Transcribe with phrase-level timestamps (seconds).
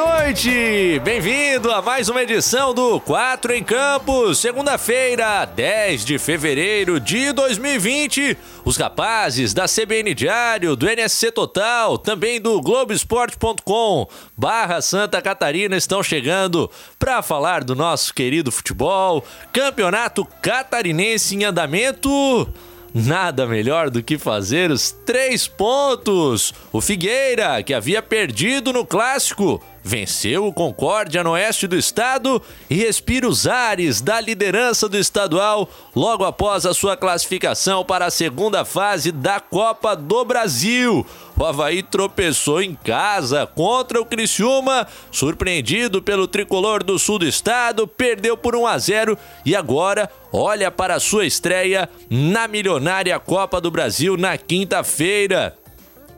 [0.00, 0.98] Noite!
[1.04, 8.34] Bem-vindo a mais uma edição do 4 em Campo, segunda-feira, 10 de fevereiro de 2020.
[8.64, 16.02] Os rapazes da CBN Diário, do NSC Total, também do Globoesporte.com barra Santa Catarina estão
[16.02, 22.48] chegando para falar do nosso querido futebol, campeonato catarinense em andamento.
[22.92, 26.52] Nada melhor do que fazer os três pontos.
[26.72, 32.74] O Figueira, que havia perdido no clássico, venceu o Concórdia no oeste do estado e
[32.74, 38.64] respira os ares da liderança do estadual logo após a sua classificação para a segunda
[38.64, 41.06] fase da Copa do Brasil.
[41.36, 47.86] O Havaí tropeçou em casa contra o Criciúma, surpreendido pelo tricolor do sul do estado,
[47.86, 53.60] perdeu por 1 a 0 e agora olha para a sua estreia na milionária Copa
[53.60, 55.59] do Brasil na quinta-feira.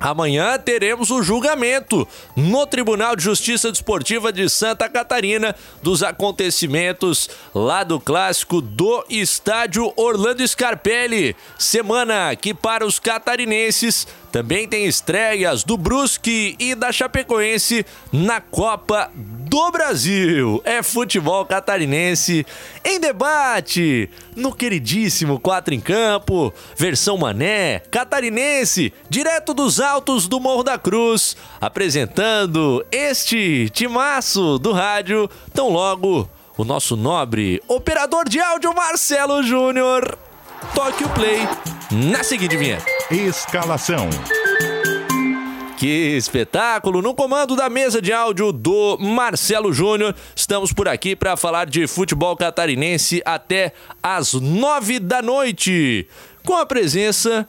[0.03, 7.84] Amanhã teremos o julgamento no Tribunal de Justiça Desportiva de Santa Catarina dos acontecimentos lá
[7.84, 11.36] do clássico do estádio Orlando Scarpelli.
[11.56, 19.09] Semana que para os catarinenses também tem estreias do Brusque e da Chapecoense na Copa
[19.14, 20.62] do Brasil.
[20.64, 22.47] É futebol catarinense
[22.83, 30.62] em debate no queridíssimo 4 em Campo, versão Mané, catarinense, direto dos altos do Morro
[30.62, 38.75] da Cruz, apresentando este timaço do rádio, tão logo o nosso nobre operador de áudio
[38.75, 40.19] Marcelo Júnior.
[40.75, 41.47] Toque o play
[41.91, 42.87] na seguinte vinheta.
[43.11, 44.09] Escalação.
[45.83, 47.02] Que espetáculo!
[47.02, 51.88] No comando da mesa de áudio do Marcelo Júnior, estamos por aqui para falar de
[51.88, 56.06] futebol catarinense até às nove da noite,
[56.44, 57.48] com a presença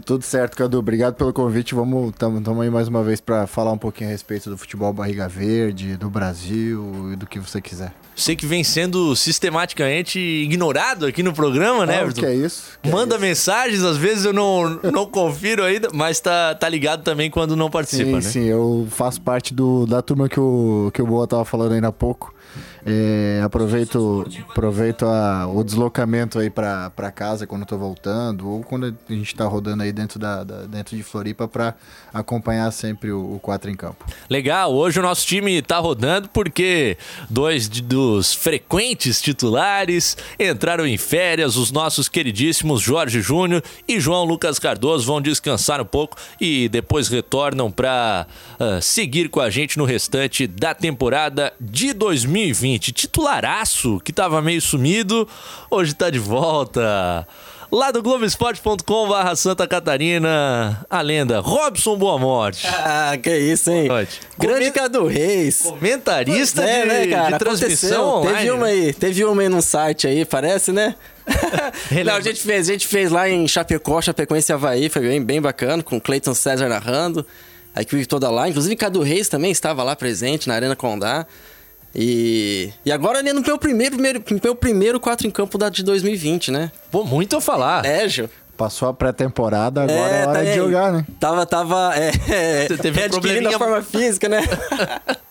[0.06, 0.80] Tudo certo, Cadu.
[0.80, 1.76] Obrigado pelo convite.
[1.76, 5.28] Vamos estamos aí mais uma vez para falar um pouquinho a respeito do futebol barriga
[5.28, 7.94] verde, do Brasil e do que você quiser.
[8.16, 12.22] Sei que vem sendo sistematicamente ignorado aqui no programa, né, Ah, Everton?
[12.22, 12.80] que é isso?
[12.82, 13.22] Que é Manda isso?
[13.22, 17.70] mensagens, às vezes eu não, não confiro ainda, mas tá, tá ligado também quando não
[17.70, 18.22] participa, Sim, né?
[18.22, 18.44] sim.
[18.46, 21.92] Eu faço parte do, da turma que o, que o Boa tava falando ainda há
[21.92, 22.34] pouco.
[22.88, 29.14] É, aproveito aproveito a- o deslocamento aí pra casa quando tô voltando, ou quando a
[29.14, 31.74] gente tá rodando aí dentro, da, da- dentro de Floripa pra
[32.14, 34.06] acompanhar sempre o, o 4 em campo.
[34.30, 36.96] Legal, hoje o nosso time tá rodando porque
[37.28, 41.56] dois de- dos frequentes titulares entraram em férias.
[41.56, 47.08] Os nossos queridíssimos Jorge Júnior e João Lucas Cardoso vão descansar um pouco e depois
[47.08, 48.28] retornam para
[48.82, 52.75] seguir com a gente no restante da temporada de 2020.
[52.80, 55.28] Titularaço que tava meio sumido,
[55.70, 57.28] hoje tá de volta.
[57.72, 62.66] Lá do Globoesporte.com/barra Santa Catarina, a lenda Robson Boa Morte.
[62.88, 63.90] Ah, que isso, hein?
[64.38, 65.62] Grande Cadu Reis.
[65.64, 67.32] Comentarista é, de, né, cara?
[67.32, 68.24] de transmissão Aconteceu.
[68.24, 68.38] online.
[68.38, 70.96] Teve uma aí, teve uma aí num site aí, parece, né?
[72.06, 75.42] Não, a gente fez, a gente fez lá em Chapecó, Chapecoense Havaí, foi bem, bem
[75.42, 77.26] bacana, com o Cleiton César narrando,
[77.74, 81.26] a equipe toda lá, inclusive Cadu Reis também estava lá presente na Arena Condá.
[81.96, 85.70] E, e agora ele é no meu primeiro, primeiro, meu primeiro 4 em campo da,
[85.70, 86.72] de 2020, né?
[86.92, 87.86] Pô, muito a falar.
[87.86, 88.30] É, Gil.
[88.58, 90.56] Passou a pré-temporada, agora é, hora tá de aí.
[90.56, 91.06] jogar, né?
[91.20, 94.42] Tava, tava, é, é, Você teve um adquirindo probleminha- a forma física, né?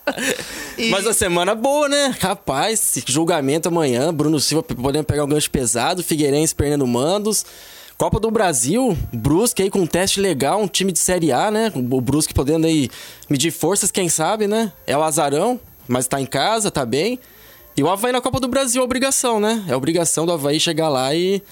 [0.77, 2.15] E- Mas a semana boa, né?
[2.21, 7.45] Rapaz, julgamento amanhã, Bruno Silva podendo pegar um gancho pesado, Figueirense perdendo mandos.
[7.97, 11.73] Copa do Brasil, Brusque aí com um teste legal, um time de Série A, né?
[11.75, 12.91] O Brusque podendo aí
[13.31, 14.71] medir forças, quem sabe, né?
[14.87, 15.59] É o azarão,
[15.89, 17.19] mas tá em casa, tá bem.
[17.77, 19.65] E o Havaí na Copa do Brasil é obrigação, né?
[19.69, 21.43] É obrigação do Havaí chegar lá e,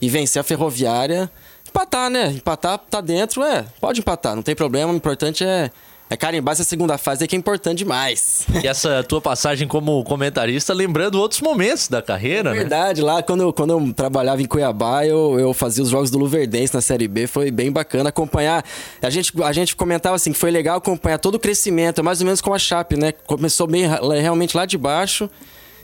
[0.00, 1.30] e vencer a Ferroviária.
[1.68, 2.28] Empatar, né?
[2.28, 3.64] Empatar tá dentro, é.
[3.80, 4.92] Pode empatar, não tem problema.
[4.92, 5.70] O importante é,
[6.12, 8.46] é carimbar essa segunda fase que é importante demais.
[8.62, 12.58] E essa tua passagem como comentarista, lembrando outros momentos da carreira, né?
[12.58, 16.18] Verdade, lá quando eu, quando eu trabalhava em Cuiabá, eu, eu fazia os jogos do
[16.18, 18.62] Luverdense na Série B, foi bem bacana acompanhar.
[19.00, 22.20] A gente, a gente comentava assim que foi legal acompanhar todo o crescimento, é mais
[22.20, 23.12] ou menos como a Chape, né?
[23.12, 23.84] Começou bem
[24.20, 25.30] realmente lá de baixo.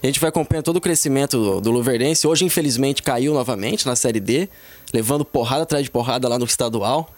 [0.02, 2.26] A gente vai acompanhando todo o crescimento do, do Luverdense.
[2.26, 4.46] Hoje, infelizmente, caiu novamente na Série D,
[4.92, 7.08] levando porrada atrás de porrada lá no estadual.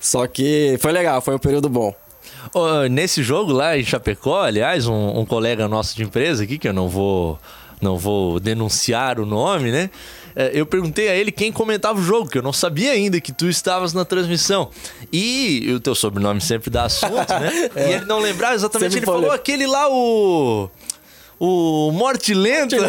[0.00, 1.92] Só que foi legal, foi um período bom.
[2.54, 6.68] Ô, nesse jogo lá em Chapecó, aliás, um, um colega nosso de empresa aqui, que
[6.68, 7.38] eu não vou,
[7.80, 9.90] não vou denunciar o nome, né?
[10.34, 13.32] É, Eu perguntei a ele quem comentava o jogo, que eu não sabia ainda que
[13.32, 14.70] tu estavas na transmissão.
[15.12, 17.70] E o teu sobrenome sempre dá assunto, né?
[17.76, 18.92] E ele não lembrava exatamente.
[18.92, 20.70] Sempre ele falou aquele lá, o.
[21.44, 22.76] O Morte Lenta.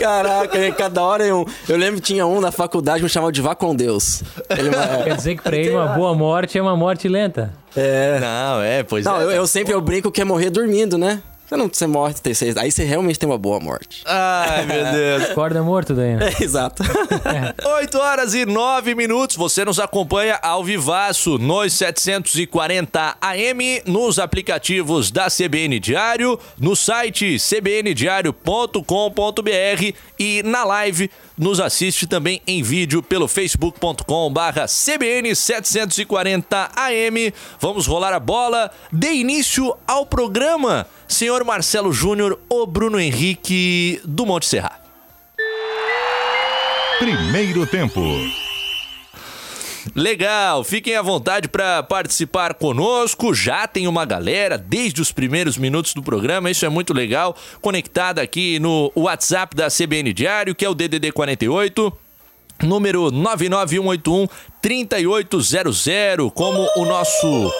[0.00, 0.72] Caraca, né?
[0.72, 3.76] cada hora eu, eu lembro que tinha um na faculdade me chamava de Vá com
[3.76, 4.22] Deus.
[4.48, 4.70] Ele,
[5.04, 7.52] Quer dizer que pra ele uma boa morte é uma morte lenta.
[7.76, 9.24] é, Não, é, pois Não, é.
[9.24, 11.20] eu, eu sempre eu brinco que é morrer dormindo, né?
[11.48, 14.02] Você não você morre, tem seis, aí você realmente tem uma boa morte.
[14.04, 15.30] Ai, meu Deus.
[15.32, 16.16] Acorda morto daí.
[16.16, 16.28] né?
[16.38, 16.82] É, exato.
[17.64, 19.34] 8 horas e 9 minutos.
[19.36, 27.38] Você nos acompanha ao vivaço nos 740 AM, nos aplicativos da CBN Diário, no site
[27.38, 37.32] cbndiario.com.br e na live nos assiste também em vídeo pelo facebook.com barra CBN 740 AM.
[37.60, 38.70] Vamos rolar a bola.
[38.92, 40.86] Dê início ao programa.
[41.06, 44.80] Senhor Marcelo Júnior, o Bruno Henrique do Monte Serra.
[46.98, 48.00] Primeiro tempo.
[49.94, 53.32] Legal, fiquem à vontade para participar conosco.
[53.32, 57.36] Já tem uma galera desde os primeiros minutos do programa, isso é muito legal.
[57.60, 61.92] Conectada aqui no WhatsApp da CBN Diário, que é o DDD 48.
[62.62, 64.26] Número 99181
[64.60, 67.52] 3800, como o nosso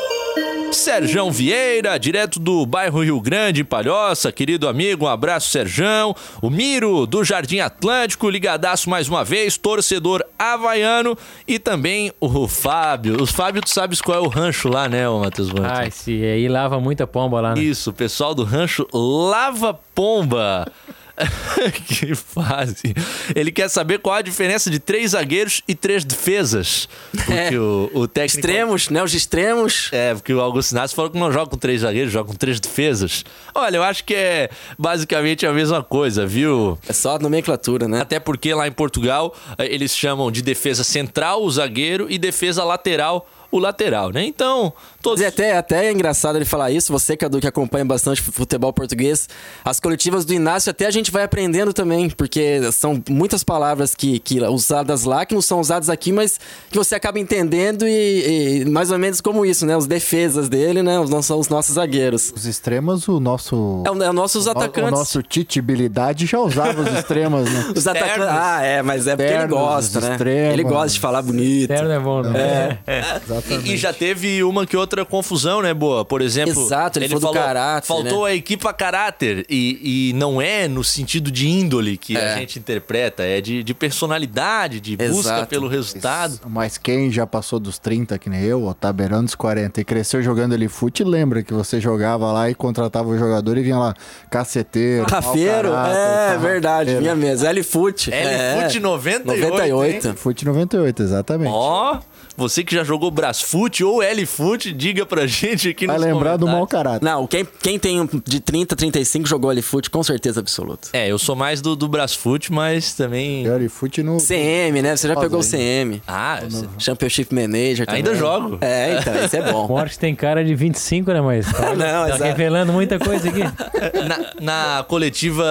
[0.73, 6.15] Serjão Vieira, direto do bairro Rio Grande, em Palhoça, querido amigo, um abraço, Serjão.
[6.41, 11.17] O Miro, do Jardim Atlântico, ligadaço mais uma vez, torcedor havaiano.
[11.47, 13.23] E também o Fábio.
[13.23, 15.69] O Fábio, tu sabes qual é o rancho lá, né, Matheus Bonte?
[15.71, 17.61] Ai, se aí lava muita pomba lá, né?
[17.61, 20.71] Isso, o pessoal do rancho Lava Pomba.
[21.87, 22.95] que fase.
[23.35, 26.89] Ele quer saber qual a diferença de três zagueiros e três defesas.
[27.13, 27.59] Porque É.
[27.59, 28.37] o, o técnico.
[28.39, 29.03] extremos, né?
[29.03, 29.89] Os extremos.
[29.93, 32.61] É, porque o Augusto Inácio falou que não joga com três zagueiros, joga com três
[32.61, 33.25] defesas.
[33.55, 36.79] Olha, eu acho que é basicamente a mesma coisa, viu?
[36.89, 38.01] É só nomenclatura, né?
[38.01, 42.65] Até porque lá em Portugal eh, eles chamam de defesa central o zagueiro e defesa
[42.65, 44.25] lateral o lateral, né?
[44.27, 44.73] Então,
[45.09, 45.21] todos.
[45.21, 48.73] Mas é até, até é engraçado ele falar isso, você, Cadu, que acompanha bastante futebol
[48.73, 49.29] português,
[49.65, 54.19] as coletivas do Inácio até a gente vai aprendendo também, porque são muitas palavras que,
[54.19, 56.39] que usadas lá que não são usadas aqui, mas
[56.71, 59.77] que você acaba entendendo e, e mais ou menos como isso, né?
[59.77, 60.99] Os defesas dele, né?
[61.01, 62.33] Os, não são os nossos zagueiros.
[62.35, 63.83] Os extremos, o nosso.
[63.87, 64.93] É o, é o nossos o- atacantes.
[64.93, 67.73] O nosso Tite Habilidade já usava os extremos, né?
[67.77, 68.27] Os atacantes.
[68.29, 70.13] Ah, é, mas é porque ele gosta, né?
[70.13, 70.53] extremos.
[70.53, 71.69] Ele gosta de falar bonito.
[71.69, 72.79] Terno é bom, né?
[72.87, 72.99] É.
[73.65, 76.05] E, e já teve uma que outra confusão, né, Boa?
[76.05, 78.31] Por exemplo, Exato, ele falou do caráter, faltou né?
[78.31, 79.45] a equipe a caráter.
[79.49, 82.35] E, e não é no sentido de índole que É.
[82.35, 85.47] a gente interpreta, é de, de personalidade, de busca Exato.
[85.47, 86.41] pelo resultado.
[86.47, 89.85] Mas quem já passou dos 30, que nem eu, ou tá beirando dos 40 e
[89.85, 93.79] cresceu jogando ali fute, lembra que você jogava lá e contratava o jogador e vinha
[93.79, 93.95] lá,
[94.31, 97.01] caceteiro, mau Rafeiro, caráter, é tá, verdade, rafeiro.
[97.03, 97.47] minha mesmo.
[97.47, 98.11] L-Foot.
[98.13, 100.15] L-Foot 98, 98.
[100.17, 101.51] Fute 98, exatamente.
[101.53, 101.99] Ó,
[102.39, 106.47] você que já jogou Brasfoot ou L-Foot, diga pra gente aqui Vai nos lembrar do
[106.47, 107.05] mau caráter.
[107.05, 110.89] Não, quem, quem tem de 30, 35 jogou L-Foot, com certeza absoluta.
[110.93, 113.45] É, eu sou mais do, do Brasfoot, mas também...
[113.59, 114.19] E fute no.
[114.19, 114.95] CM, né?
[114.97, 115.43] Você já pegou o.
[115.45, 116.01] CM.
[116.07, 117.97] Ah, você- Championship Manager também.
[118.05, 118.59] Ainda jogo.
[118.61, 119.67] É, então, esse é bom.
[119.69, 122.23] Morte tem cara de 25, né, mas tá, Não, tá exato.
[122.23, 123.41] revelando muita coisa aqui.
[124.41, 125.45] na, na coletiva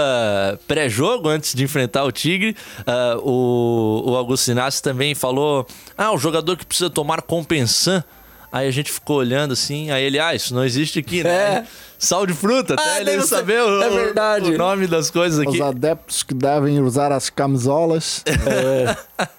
[0.67, 5.67] pré-jogo, antes de enfrentar o Tigre, ah, o, o Augusto Inácio também falou:
[5.97, 8.03] Ah, o jogador que precisa tomar compensan.
[8.49, 11.29] Aí a gente ficou olhando assim, aí ele, ah, isso não existe aqui, né?
[11.29, 11.63] É.
[11.99, 14.51] Sal de fruta, até Ah, ele saber o, é verdade.
[14.51, 15.57] o nome das coisas aqui.
[15.57, 18.23] Os adeptos que devem usar as camisolas.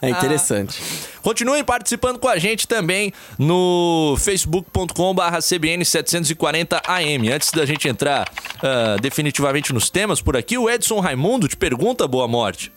[0.03, 0.77] É interessante.
[1.23, 7.33] Continuem participando com a gente também no facebook.com.br CBN740AM.
[7.33, 8.29] Antes da gente entrar
[8.61, 12.73] ah, definitivamente nos temas por aqui, o Edson Raimundo te pergunta, Boa Morte.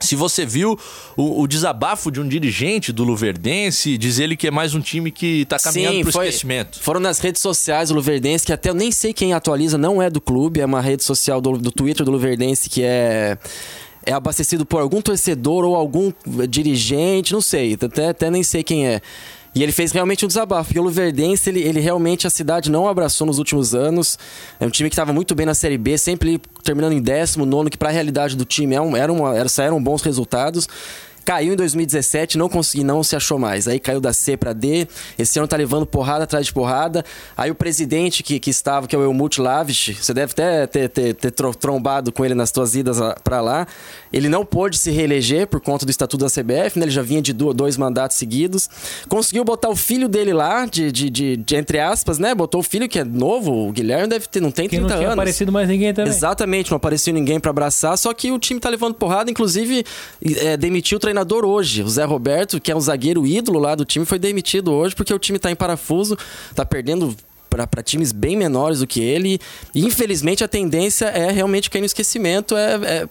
[0.00, 0.78] Se você viu
[1.16, 5.10] o, o desabafo de um dirigente do Luverdense, diz ele que é mais um time
[5.10, 6.78] que tá caminhando pro foi- esquecimento.
[6.82, 10.10] Foram nas redes sociais do Luverdense, que até eu nem sei quem atualiza, não é
[10.10, 13.38] do clube, é uma rede social do, do Twitter do Luverdense que é.
[14.06, 16.12] É abastecido por algum torcedor ou algum
[16.46, 19.00] dirigente, não sei, até, até nem sei quem é.
[19.54, 20.68] E ele fez realmente um desabafo.
[20.68, 24.18] Porque o Luverdense, ele, ele realmente a cidade não abraçou nos últimos anos.
[24.58, 27.70] É um time que estava muito bem na Série B, sempre terminando em décimo, nono,
[27.70, 30.68] que para a realidade do time é um- era uma, era, saíram bons resultados.
[31.24, 33.66] Caiu em 2017, não consegui, não se achou mais.
[33.66, 34.86] Aí caiu da C pra D.
[35.18, 37.02] Esse ano tá levando porrada atrás de porrada.
[37.34, 40.88] Aí o presidente que, que estava, que é o Elmut Lavish, você deve até ter,
[40.90, 43.66] ter, ter tro- trombado com ele nas suas idas pra lá.
[44.14, 46.84] Ele não pôde se reeleger por conta do estatuto da CBF, né?
[46.84, 48.68] Ele já vinha de dois mandatos seguidos.
[49.08, 52.34] Conseguiu botar o filho dele lá, de, de, de- de entre aspas, né?
[52.34, 54.96] Botou o filho que é novo, o Guilherme deve ter, não tem Que 30 não
[54.96, 55.18] tinha anos.
[55.18, 56.12] aparecido mais ninguém também.
[56.12, 59.84] Exatamente, não apareceu ninguém pra abraçar, só que o time tá levando porrada, inclusive
[60.22, 61.82] é, demitiu o treinador hoje.
[61.82, 65.12] O Zé Roberto, que é um zagueiro ídolo lá do time, foi demitido hoje porque
[65.12, 66.16] o time tá em parafuso,
[66.54, 67.16] tá perdendo
[67.66, 69.38] para times bem menores do que ele.
[69.74, 73.08] E infelizmente a tendência é realmente cair no esquecimento, é, é,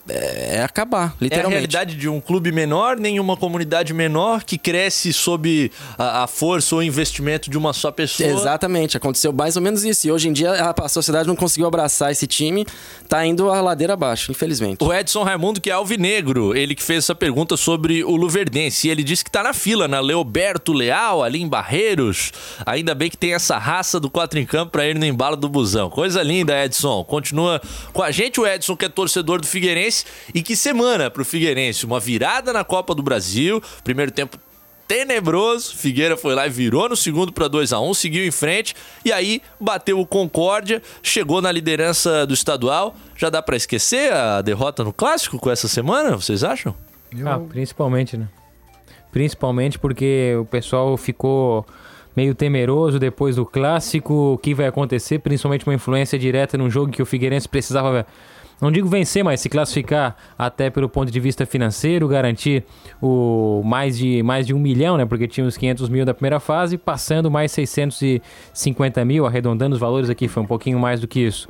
[0.56, 1.52] é- acabar, É a literalmente.
[1.54, 6.82] realidade de um clube menor, nenhuma comunidade menor que cresce sob a, a força ou
[6.82, 8.28] investimento de uma só pessoa.
[8.28, 10.06] Exatamente, aconteceu mais ou menos isso.
[10.06, 12.66] E hoje em dia a, a sociedade não conseguiu abraçar esse time,
[13.08, 14.82] tá indo a ladeira abaixo, infelizmente.
[14.84, 18.88] O Edson Raimundo, que é alvinegro, ele que fez essa pergunta sobre o Luverdense.
[18.88, 22.32] E ele disse que tá na fila, na Leoberto Leal, ali em Barreiros.
[22.66, 25.48] Ainda bem que tem essa raça do 4 em campo pra ir no embalo do
[25.48, 25.90] busão.
[25.90, 27.04] Coisa linda, Edson.
[27.04, 27.60] Continua
[27.92, 30.04] com a gente, o Edson, que é torcedor do Figueirense.
[30.34, 31.86] E que semana pro Figueirense.
[31.86, 33.62] Uma virada na Copa do Brasil.
[33.82, 34.38] Primeiro tempo
[34.86, 35.74] tenebroso.
[35.76, 38.74] Figueira foi lá e virou no segundo para 2 a 1 seguiu em frente
[39.04, 42.94] e aí bateu o Concórdia, chegou na liderança do estadual.
[43.16, 46.74] Já dá para esquecer a derrota no clássico com essa semana, vocês acham?
[47.24, 48.28] Ah, principalmente, né?
[49.12, 51.64] Principalmente porque o pessoal ficou
[52.16, 56.92] meio temeroso depois do clássico, o que vai acontecer, principalmente uma influência direta num jogo
[56.92, 58.06] que o Figueirense precisava,
[58.60, 62.64] não digo vencer, mas se classificar até pelo ponto de vista financeiro, garantir
[63.02, 65.04] o mais de, mais de um milhão, né?
[65.04, 70.08] Porque tinha os 500 mil da primeira fase, passando mais 650 mil, arredondando os valores
[70.08, 71.48] aqui, foi um pouquinho mais do que isso.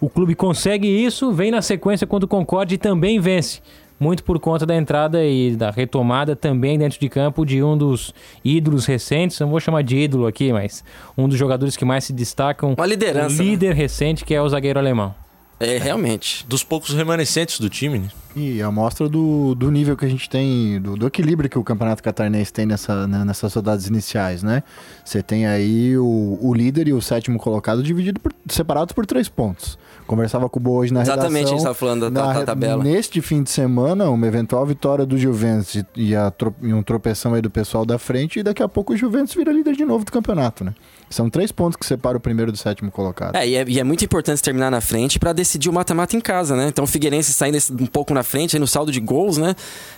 [0.00, 3.62] O clube consegue isso, vem na sequência contra o Concorde e também vence.
[3.98, 8.12] Muito por conta da entrada e da retomada também dentro de campo de um dos
[8.44, 9.38] ídolos recentes.
[9.38, 10.84] Não vou chamar de ídolo aqui, mas
[11.16, 12.74] um dos jogadores que mais se destacam.
[12.76, 15.14] Uma liderança, O líder recente, que é o zagueiro alemão.
[15.60, 16.44] É, realmente.
[16.48, 18.08] Dos poucos remanescentes do time, né?
[18.36, 21.62] E a mostra do, do nível que a gente tem, do, do equilíbrio que o
[21.62, 24.64] Campeonato Catarinense tem nessa, né, nessas rodadas iniciais, né?
[25.04, 29.28] Você tem aí o, o líder e o sétimo colocado dividido por, separados por três
[29.28, 29.78] pontos.
[30.04, 31.64] Conversava com o Boa hoje na Exatamente, a gente redação.
[31.64, 32.82] tava falando da- Na- da tabela.
[32.84, 37.40] Neste fim de semana, uma eventual vitória do Juventus e- a e um tropeção aí
[37.40, 40.10] do pessoal da frente, e daqui a pouco o Juventus vira líder de novo do
[40.12, 40.74] campeonato, né?
[41.08, 43.36] São três pontos que separam o primeiro do sétimo colocado.
[43.36, 46.20] É e, é, e é muito importante terminar na frente pra decidir o mata-mata em
[46.20, 46.66] casa, né?
[46.68, 49.54] Então o Figueirense saindo um pouco na frente no saldo de gols, né?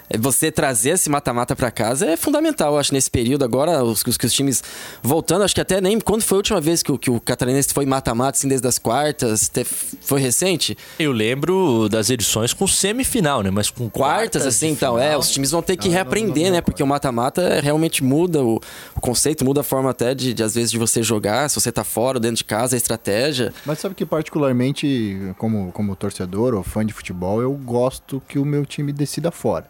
[0.08, 3.44] É, Você trazer esse mata-mata pra casa é fundamental, eu acho, nesse período.
[3.44, 4.62] Agora, os, os, que os times
[5.02, 5.98] voltando, acho que até nem.
[6.00, 8.78] Quando foi a última vez que, o- que o Catarinense foi mata-mata, assim, desde as
[8.78, 9.48] quartas?
[9.48, 10.76] Te- foi recente?
[10.98, 13.50] Eu lembro das edições com semifinal, né?
[13.50, 14.98] Mas com Quartas, assim, de então.
[14.98, 15.20] É, final.
[15.20, 16.60] os times vão ter que Ah, não, reaprender, não, não, né?
[16.60, 18.60] Porque o mata-mata é, realmente muda o,
[18.94, 21.72] o conceito, muda a forma até de, de, às vezes, de você jogar, se você
[21.72, 23.52] tá fora, dentro de casa, a estratégia.
[23.64, 28.44] Mas sabe que particularmente, como, como torcedor ou fã de futebol, eu gosto que o
[28.44, 29.66] meu time decida fora.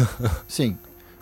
[0.46, 0.76] Sim.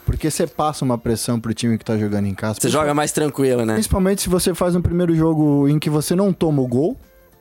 [0.05, 2.59] Porque você passa uma pressão pro time que tá jogando em casa.
[2.61, 3.75] Você joga mais tranquilo, né?
[3.75, 6.97] Principalmente se você faz um primeiro jogo em que você não toma o gol,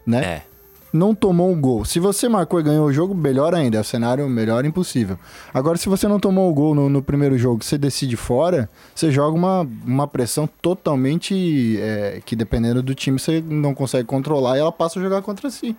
[0.05, 0.23] né?
[0.23, 0.43] É.
[0.91, 1.85] Não tomou um gol.
[1.85, 3.77] Se você marcou e ganhou o jogo, melhor ainda.
[3.77, 5.17] É o cenário melhor impossível.
[5.53, 9.11] Agora, se você não tomou o gol no, no primeiro jogo, você decide fora, você
[9.11, 14.61] joga uma, uma pressão totalmente é, que, dependendo do time, você não consegue controlar e
[14.61, 15.75] ela passa a jogar contra si.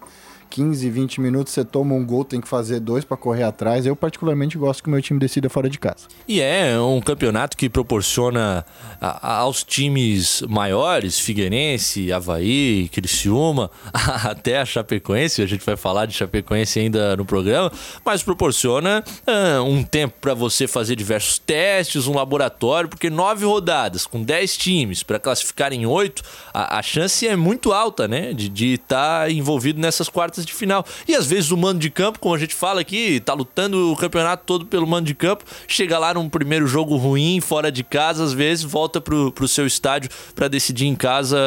[0.51, 3.87] 15, 20 minutos, você toma um gol, tem que fazer dois pra correr atrás.
[3.87, 6.09] Eu, particularmente, gosto que o meu time decida fora de casa.
[6.27, 8.65] E é um campeonato que proporciona
[9.01, 13.71] a- a- aos times maiores, Figueirense, Havaí, Criciúma,
[14.25, 17.71] até a Chapecoense, a gente vai falar de Chapecoense ainda no programa,
[18.05, 24.07] mas proporciona ah, um tempo para você fazer diversos testes, um laboratório, porque nove rodadas
[24.07, 28.75] com dez times para classificar em oito, a, a chance é muito alta, né, de
[28.75, 30.85] estar envolvido nessas quartas de final.
[31.07, 33.97] E às vezes o mando de campo, como a gente fala aqui, tá lutando o
[33.97, 38.25] campeonato todo pelo mando de campo, chega lá num primeiro jogo ruim, fora de casa,
[38.25, 41.39] às vezes volta pro, pro seu estádio para decidir em casa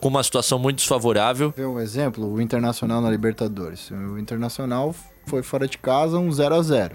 [0.00, 1.52] com uma situação muito desfavorável.
[1.56, 3.90] Ver um exemplo, o Internacional na Libertadores.
[3.90, 4.94] O Internacional
[5.26, 6.94] foi fora de casa um 0 a 0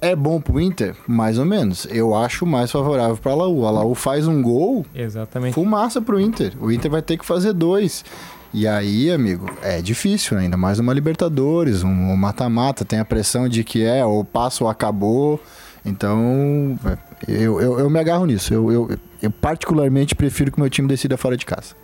[0.00, 0.96] É bom pro Inter?
[1.06, 1.86] Mais ou menos.
[1.90, 3.66] Eu acho mais favorável pra Laú.
[3.66, 5.54] A Laú faz um gol, Exatamente.
[5.54, 6.54] fumaça pro Inter.
[6.60, 8.04] O Inter vai ter que fazer dois.
[8.52, 13.62] E aí, amigo, é difícil, ainda mais uma Libertadores, um mata-mata, tem a pressão de
[13.62, 15.40] que é, ou passa ou acabou.
[15.84, 18.52] Então, é, eu, eu, eu me agarro nisso.
[18.52, 21.74] Eu, eu, eu particularmente prefiro que meu time decida fora de casa.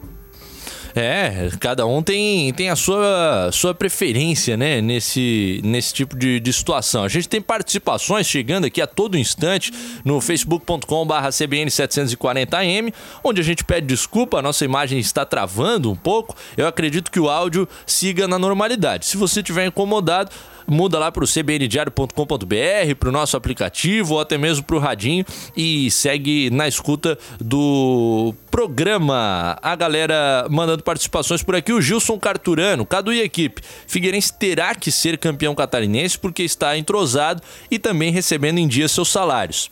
[0.99, 6.51] É, cada um tem, tem a sua, sua preferência, né, nesse, nesse tipo de, de
[6.51, 7.05] situação.
[7.05, 9.71] A gente tem participações chegando aqui a todo instante
[10.03, 16.35] no facebook.com.br CBN740M, onde a gente pede desculpa, a nossa imagem está travando um pouco.
[16.57, 19.05] Eu acredito que o áudio siga na normalidade.
[19.05, 20.31] Se você estiver incomodado,
[20.67, 25.25] muda lá para o cbndiario.com.br, para o nosso aplicativo ou até mesmo para o radinho
[25.57, 29.59] e segue na escuta do programa.
[29.63, 33.63] A galera mandando participações por aqui, o Gilson Carturano, Cadu e equipe.
[33.87, 39.09] Figueirense terá que ser campeão catarinense porque está entrosado e também recebendo em dia seus
[39.09, 39.71] salários.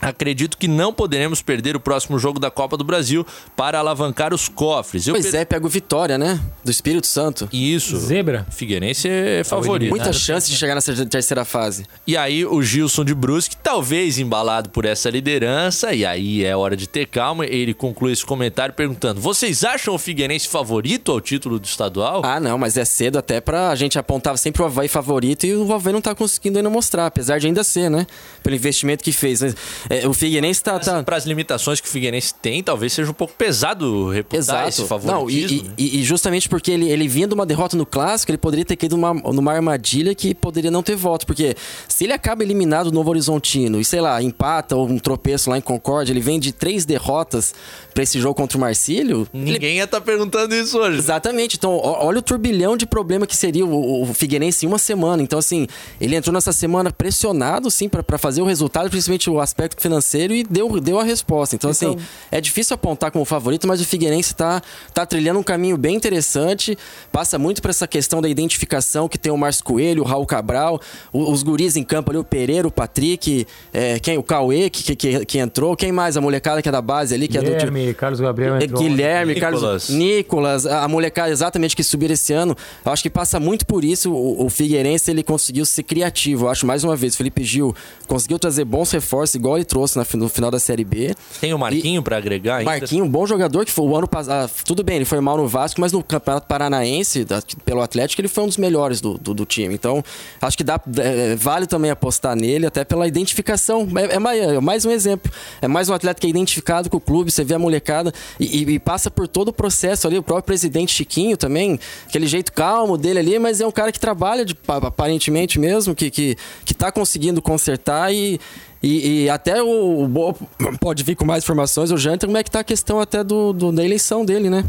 [0.00, 4.48] Acredito que não poderemos perder o próximo jogo da Copa do Brasil para alavancar os
[4.48, 5.06] cofres.
[5.06, 6.38] Eu Pois per- é, pega o Vitória, né?
[6.62, 7.48] Do Espírito Santo.
[7.52, 7.96] Isso.
[7.98, 8.46] Zebra.
[8.50, 9.90] Figueirense é favorito.
[9.90, 11.86] Muita chance de chegar nessa terceira fase.
[12.06, 16.76] E aí o Gilson de Brusque, talvez embalado por essa liderança, e aí é hora
[16.76, 21.58] de ter calma, ele conclui esse comentário perguntando: "Vocês acham o Figueirense favorito ao título
[21.58, 24.88] do estadual?" Ah, não, mas é cedo até pra a gente apontar sempre o Havaí
[24.88, 28.06] favorito e o Havaí não tá conseguindo ainda mostrar, apesar de ainda ser, né?
[28.42, 29.40] Pelo investimento que fez.
[29.40, 29.54] Mas,
[29.88, 30.78] é, o Figueirense tá.
[30.78, 31.02] tá...
[31.02, 34.68] Para as limitações que o Figueirense tem, talvez seja um pouco pesado reputar Exato.
[34.68, 35.58] esse Não, e, favoritismo.
[35.58, 35.74] e- né?
[35.76, 38.76] e- e justamente porque ele, ele vinha de uma derrota no clássico, ele poderia ter
[38.76, 41.26] caído numa, numa armadilha que poderia não ter voto.
[41.26, 41.56] Porque
[41.88, 45.58] se ele acaba eliminado do Novo Horizontino e, sei lá, empata ou um tropeço lá
[45.58, 47.54] em Concórdia, ele vem de três derrotas
[47.92, 49.26] pra esse jogo contra o Marcílio.
[49.34, 50.98] ele- Ninguém ia estar perguntando isso hoje.
[50.98, 51.56] Exatamente.
[51.56, 55.22] Então, olha o turbilhão de problema que seria o, o Figueirense em uma semana.
[55.22, 55.66] Então, assim,
[56.00, 60.42] ele entrou nessa semana pressionado, sim, pra fazer o resultado, principalmente o aspecto financeiro, e
[60.44, 61.54] deu, deu a resposta.
[61.56, 61.96] Então, assim,
[62.30, 66.76] é difícil apontar como favorito, mas o Figueirense tá, tá trilhando um caminho bem interessante.
[67.12, 70.80] Passa muito por essa questão da identificação que tem o Márcio Coelho, o Raul Cabral,
[71.12, 74.94] o- os guris em campo ali, o Pereira, o Patrick, é, quem, o Cauê, que,
[74.96, 75.76] que, que entrou.
[75.76, 76.16] Quem mais?
[76.16, 77.50] A molecada que é da base ali, que é do.
[77.50, 78.82] Guilherme, Carlos Gabriel É entrou.
[78.82, 79.60] Guilherme, Nicolas.
[79.60, 82.54] Carlos Nicolas, a a molecada exatamente que subiram esse ano.
[82.84, 84.12] Eu acho que passa muito por isso.
[84.12, 86.44] O, o Figueirense ele conseguiu ser criativo.
[86.44, 87.74] Eu acho mais uma vez, o Felipe Gil
[88.06, 91.14] conseguiu trazer bons reforços, igual trouxe na, no final da Série B.
[91.40, 92.70] Tem o Marquinho pra agregar ainda?
[92.70, 94.50] Marquinho, um bom jogador que foi o ano passado.
[94.64, 98.28] Tudo bem, ele foi mal no Vasco, mas no Campeonato Paranaense, da- pelo Atlético, ele
[98.28, 99.74] foi um dos melhores do, do, do time.
[99.74, 100.04] Então,
[100.40, 103.88] acho que dá, é, vale também apostar nele, até pela identificação.
[103.96, 105.30] É, é mais, é mais um exemplo.
[105.62, 108.62] É mais um atleta que é identificado com o clube, você vê a molecada e,
[108.62, 110.18] e- e passa por todo o processo ali.
[110.18, 114.00] O próprio presidente Chiquinho também, aquele jeito calmo dele ali, mas é um cara que
[114.00, 118.40] trabalha de- pa- aparentemente mesmo, que, que, que tá conseguindo consertar e.
[118.84, 120.34] E, e até o, o Bo-
[120.80, 123.52] pode vir com mais informações, o Janter, como é que tá a questão até do,
[123.52, 124.64] do- da eleição dele, né?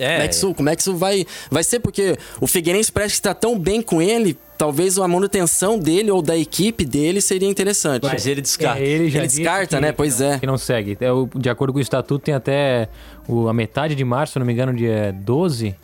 [0.00, 1.80] É, Como é que isso, como é que isso vai, vai ser?
[1.80, 6.20] Porque o Figueirense parece que está tão bem com ele talvez a manutenção dele ou
[6.22, 8.04] da equipe dele seria interessante.
[8.04, 8.80] Mas ele descarta.
[8.80, 9.90] É, ele já Ele descarta, que- né?
[9.92, 10.38] Pois é.
[10.38, 10.96] Que não segue.
[11.00, 12.88] É, de acordo com o estatuto, tem até
[13.28, 15.74] o- a metade de março, se não me engano, dia 12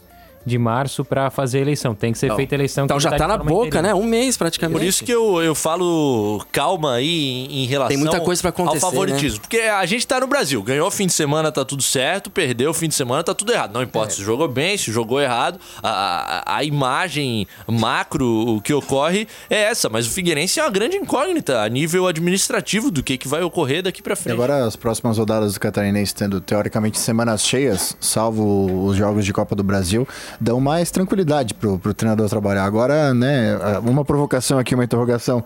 [0.44, 1.94] de março, pra fazer a eleição.
[1.94, 2.84] Tem que ser feita a eleição.
[2.84, 3.94] Então que já de tá na boca, né?
[3.94, 4.78] Um mês praticamente.
[4.78, 8.84] Por isso que eu, eu falo calma aí em, relação Tem muita coisa pra acontecer,
[8.84, 9.40] ao favoritismo.
[9.40, 10.62] Porque a gente tá no Brasil.
[10.62, 12.30] Ganhou o fim de semana, tá tudo certo.
[12.30, 13.72] Perdeu o fim de semana, tá tudo errado.
[13.72, 14.16] Não importa É.
[14.16, 15.58] se jogou bem, se jogou errado.
[15.82, 19.88] A, a, a imagem macro o que ocorre é essa.
[19.88, 23.82] Mas o Figueirense é uma grande incógnita a nível administrativo do que, que vai ocorrer
[23.82, 24.34] daqui pra E frente.
[24.34, 29.54] agora as próximas rodadas do Catarinense tendo teoricamente semanas cheias, salvo os jogos de Copa
[29.54, 30.06] do Brasil,
[30.40, 32.64] dão mais tranquilidade pro, pro treinador trabalhar.
[32.64, 35.44] Agora, né, uma provocação aqui, uma interrogação.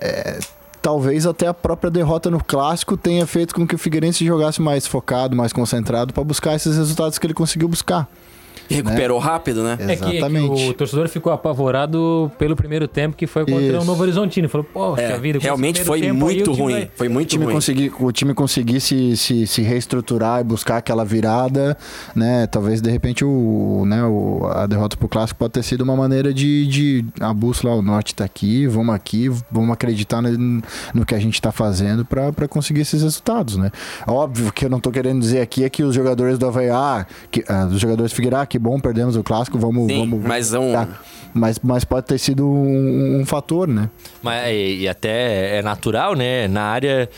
[0.00, 0.38] É,
[0.80, 4.86] talvez até a própria derrota no clássico tenha feito com que o Figueirense jogasse mais
[4.86, 8.08] focado, mais concentrado para buscar esses resultados que ele conseguiu buscar.
[8.76, 9.76] Recuperou rápido, né?
[9.78, 10.68] É que, é que Exatamente.
[10.70, 13.86] o torcedor ficou apavorado pelo primeiro tempo que foi contra o Isso.
[13.86, 14.48] Novo Horizontino.
[14.48, 15.38] Falou, poxa É, vida.
[15.40, 16.72] realmente foi tempo muito o ruim.
[16.72, 17.54] vai- Foi o muito time ruim.
[17.54, 21.76] conseguir, o time conseguir se, se, se reestruturar e buscar aquela virada,
[22.14, 22.46] né?
[22.46, 26.32] Talvez de repente o, né, o, a derrota pro clássico pode ter sido uma maneira
[26.32, 30.62] de, de a bússola, o norte tá aqui, vamos aqui, vamos acreditar no,
[30.94, 33.70] no que a gente tá fazendo para conseguir esses resultados, né?
[34.06, 37.06] Óbvio que eu não tô querendo dizer aqui é que os jogadores do Havaí, ah,
[37.30, 40.54] que, ah, os jogadores Figueira, ah, que bom, perdemos o clássico, vamos, Sim, vamos mas
[40.54, 40.88] é um- tá.
[41.34, 43.90] mas, mas pode ter sido um, um fator, né?
[44.22, 46.46] Mas e, e até é natural, né?
[46.46, 47.08] Na área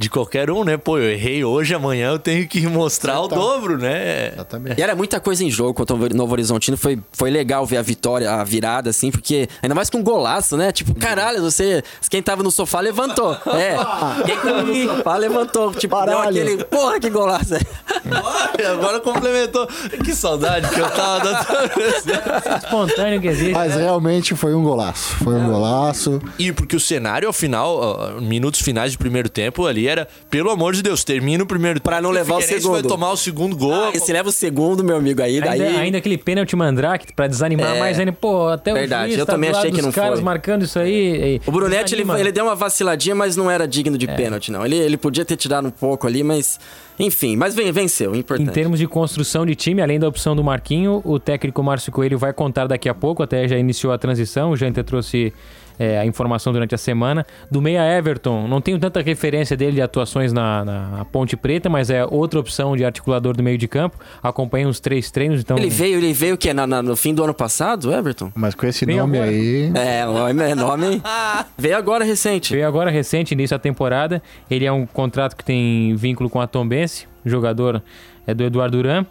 [0.00, 0.78] de qualquer um, né?
[0.78, 4.28] Pô, eu errei hoje, amanhã eu tenho que mostrar o dobro, né?
[4.32, 4.80] Exatamente.
[4.80, 6.74] E era muita coisa em jogo contra o Novo Horizontino.
[6.74, 10.56] Foi, foi legal ver a vitória, a virada, assim, porque ainda mais com um golaço,
[10.56, 10.72] né?
[10.72, 11.82] Tipo, caralho, você.
[12.08, 13.36] Quem tava no sofá levantou.
[13.50, 13.76] É.
[14.24, 15.74] Quem tava no sofá levantou.
[15.74, 16.64] Tipo, deu aquele.
[16.64, 17.54] Porra, que golaço.
[17.54, 19.66] Olha, agora complementou.
[20.02, 23.52] Que saudade que eu tava da espontâneo que existe.
[23.52, 25.16] Mas realmente foi um golaço.
[25.16, 26.22] Foi um golaço.
[26.38, 30.72] E porque o cenário, ao final, minutos finais de primeiro tempo, ali era, pelo amor
[30.74, 32.04] de Deus, termina o primeiro Pra tempo.
[32.04, 32.80] não levar o Figueirense segundo.
[32.80, 33.74] vai tomar o segundo gol.
[33.74, 35.62] Ah, e se leva o segundo, meu amigo, aí daí.
[35.62, 37.78] Ainda, ainda aquele pênalti mandrake pra desanimar É.
[37.78, 38.12] mais ainda.
[38.12, 40.24] Pô, até Verdade, o juiz eu tá também do lado achei que não caras foi.
[40.24, 41.36] marcando isso aí.
[41.36, 44.64] e O Brunetti, ele, ele deu uma vaciladinha, mas não era digno de pênalti, não.
[44.64, 46.58] Ele, ele podia ter tirado um pouco ali, mas.
[46.98, 48.50] Enfim, mas ven- venceu, Em importante.
[48.52, 52.30] termos de construção de time, além da opção do Marquinho, o técnico Márcio Coelho vai
[52.32, 55.32] contar daqui a pouco, até já iniciou a transição, o Janta trouxe
[55.80, 57.26] é, a informação durante a semana.
[57.50, 61.88] Do meia Everton, não tenho tanta referência dele de atuações na, na Ponte Preta, mas
[61.88, 63.98] é outra opção de articulador do meio de campo.
[64.22, 65.56] Acompanha os três treinos, então...
[65.56, 66.52] Ele veio, ele veio o quê?
[66.52, 68.30] Na- na- no fim do ano passado, Everton?
[68.34, 69.30] Mas com esse nome agora.
[69.30, 69.72] aí.
[69.74, 71.02] É, o nome é nome.
[71.56, 72.52] veio agora recente.
[72.52, 74.22] Veio agora recente, início da temporada.
[74.50, 77.82] Ele é um contrato que tem vínculo com a Tombense, jogador
[78.26, 79.06] é do Eduardo Duran.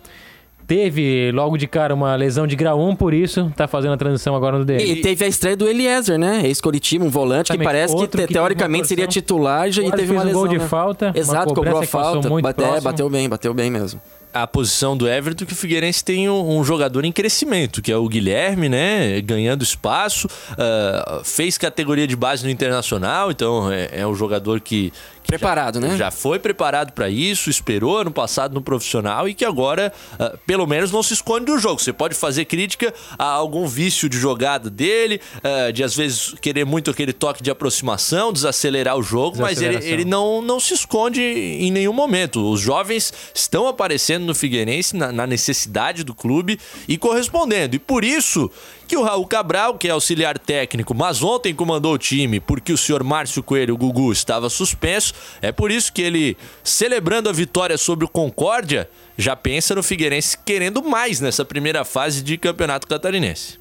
[0.69, 4.35] Teve logo de cara uma lesão de grau 1, por isso tá fazendo a transição
[4.35, 4.83] agora no DL.
[4.83, 6.41] E teve a estreia do Eliezer, né?
[6.45, 9.87] Ex-Coritiba, um volante que parece que, Outro que uma teoricamente seria titular e e teve
[9.87, 10.39] uma fez um lesão.
[10.41, 10.67] gol de né?
[10.67, 12.29] falta, uma Exato, cobrou a que falta.
[12.29, 13.99] muito Bate- é, bateu bem, bateu bem mesmo.
[14.33, 17.97] A posição do Everton que o Figueirense tem um, um jogador em crescimento, que é
[17.97, 19.19] o Guilherme, né?
[19.21, 24.93] Ganhando espaço, ah, fez categoria de base no Internacional, então é, é um jogador que,
[25.23, 25.97] que Preparado, já, né?
[25.97, 30.67] Já foi preparado para isso, esperou ano passado no profissional e que agora, ah, pelo
[30.67, 31.81] menos, não se esconde do jogo.
[31.81, 36.65] Você pode fazer crítica a algum vício de jogada dele, ah, de às vezes querer
[36.65, 41.21] muito aquele toque de aproximação, desacelerar o jogo, mas ele, ele não, não se esconde
[41.21, 42.47] em nenhum momento.
[42.47, 47.75] Os jovens estão aparecendo no Figueirense na, na necessidade do clube e correspondendo.
[47.75, 48.51] E por isso
[48.87, 52.77] que o Raul Cabral, que é auxiliar técnico, mas ontem comandou o time porque o
[52.77, 57.77] senhor Márcio Coelho, o Gugu, estava suspenso, é por isso que ele, celebrando a vitória
[57.77, 63.59] sobre o Concórdia, já pensa no Figueirense querendo mais nessa primeira fase de campeonato catarinense.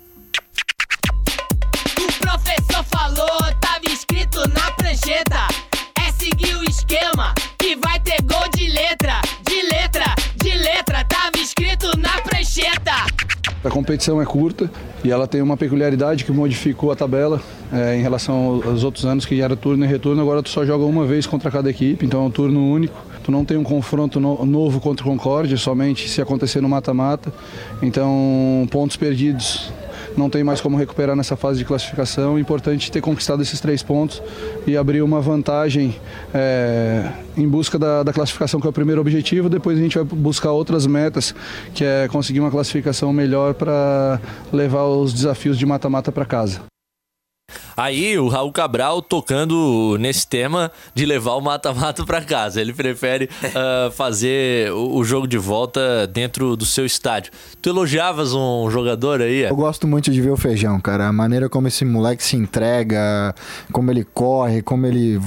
[1.99, 5.49] O professor falou, tava escrito na prancheta.
[6.01, 8.98] É seguir o esquema que vai ter gol de letra,
[11.59, 12.93] escrito na prancheta.
[13.65, 14.71] A competição é curta
[15.03, 17.41] e ela tem uma peculiaridade que modificou a tabela
[17.73, 20.23] é, em relação aos outros anos que era turno e retorno.
[20.23, 22.95] Agora tu só joga uma vez contra cada equipe, então é um turno único.
[23.25, 27.33] Tu não tem um confronto no- novo contra o Concórdia, somente se acontecer no mata-mata.
[27.83, 29.71] Então, pontos perdidos
[30.19, 32.39] não tem mais como recuperar nessa fase de classificação.
[32.39, 34.23] Importante ter conquistado esses três pontos
[34.67, 35.97] e abrir uma vantagem
[36.35, 39.49] é, em busca da, da classificação, que é o primeiro objetivo.
[39.49, 41.35] Depois a gente vai buscar outras metas,
[41.75, 44.21] que é conseguir uma classificação melhor para
[44.53, 46.61] levar os desafios de mata-mata para casa.
[47.79, 52.61] Aí o Raul Cabral tocando nesse tema de levar o mata-mata pra casa.
[52.61, 57.31] Ele prefere ah, fazer o, jogo de volta dentro do seu estádio.
[57.63, 59.43] Tu elogiavas um jogador aí?
[59.43, 61.07] Eu gosto muito de ver o feijão, cara.
[61.07, 63.33] A maneira como esse moleque se entrega,
[63.71, 65.21] como ele corre, como ele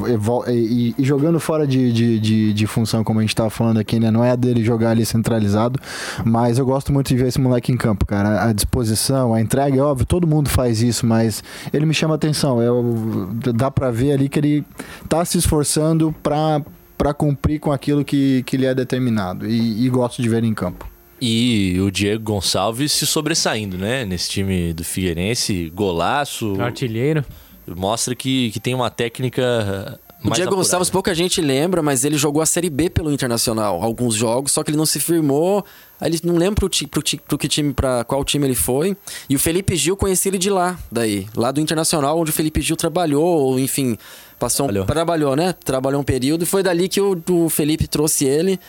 [0.49, 3.97] e, e jogando fora de, de, de, de função, como a gente tava falando aqui,
[3.97, 4.11] né?
[4.11, 5.79] Não é a dele jogar ali centralizado,
[6.25, 8.43] mas eu gosto muito de ver esse moleque em campo, cara.
[8.43, 12.40] A disposição, a entrega, é óbvio, todo mundo faz isso, mas ele me chama atenção.
[12.47, 14.65] Eu, dá pra ver ali que ele
[15.07, 16.61] tá se esforçando pra,
[16.97, 19.47] pra cumprir com aquilo que, que lhe é determinado.
[19.47, 20.89] E, e gosto de ver ele em campo.
[21.21, 24.03] E o Diego Gonçalves se sobressaindo, né?
[24.05, 26.59] Nesse time do Figueirense, golaço.
[26.59, 27.23] Artilheiro.
[27.67, 29.99] Mostra que, que tem uma técnica.
[30.23, 30.55] O mais Diego apurada.
[30.55, 34.63] Gonçalves, pouca gente lembra, mas ele jogou a Série B pelo Internacional, alguns jogos, só
[34.63, 35.63] que ele não se firmou.
[36.01, 38.55] Aí ele não lembra pro, ti, pro, ti, pro que time, para qual time ele
[38.55, 38.97] foi.
[39.29, 42.59] E o Felipe Gil conheci ele de lá, daí, lá do Internacional, onde o Felipe
[42.59, 43.95] Gil trabalhou, ou enfim,
[44.39, 44.85] passou um, Trabalhou.
[44.87, 45.53] trabalhou, né?
[45.63, 48.59] Trabalhou um período e foi dali que o, o Felipe trouxe ele.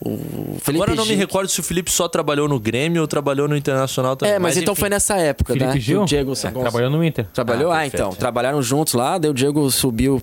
[0.00, 3.08] O Felipe Agora eu não me recordo se o Felipe só trabalhou no Grêmio ou
[3.08, 4.34] trabalhou no Internacional também.
[4.34, 4.80] É, mas, então enfim.
[4.80, 5.80] foi nessa época, Felipe né?
[5.80, 6.02] Gil?
[6.02, 7.26] O Diego É, trabalhou no Inter.
[7.32, 7.70] Trabalhou?
[7.72, 8.02] Ah, Ah, perfeito.
[8.02, 8.12] então.
[8.12, 10.20] Trabalharam juntos lá, daí o Diego subiu.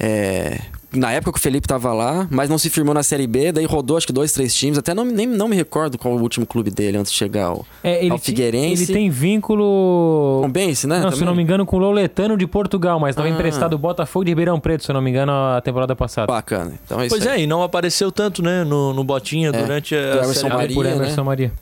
[0.00, 0.58] é,
[0.92, 3.64] na época que o Felipe tava lá, mas não se firmou na Série B, daí
[3.64, 4.76] rodou acho que dois, três times.
[4.78, 7.64] Até não, nem, não me recordo qual o último clube dele antes de chegar ao,
[7.82, 8.82] É, ele, ao Figueirense.
[8.84, 10.40] ele tem vínculo.
[10.42, 11.00] Tombense, né?
[11.00, 11.26] Não, se também?
[11.26, 13.30] não me engano, com o Louletano de Portugal, mas estava Ah.
[13.30, 16.26] emprestado o Botafogo de Ribeirão Preto, se eu não me engano, a temporada passada.
[16.26, 16.72] Bacana.
[16.84, 17.40] Então é isso Pois aí.
[17.40, 20.62] é, e não apareceu tanto, né, no, no Botinha durante Do a Emerson Série B.
[20.62, 21.04] Ali por Maria, né?
[21.04, 21.52] Emerson Maria.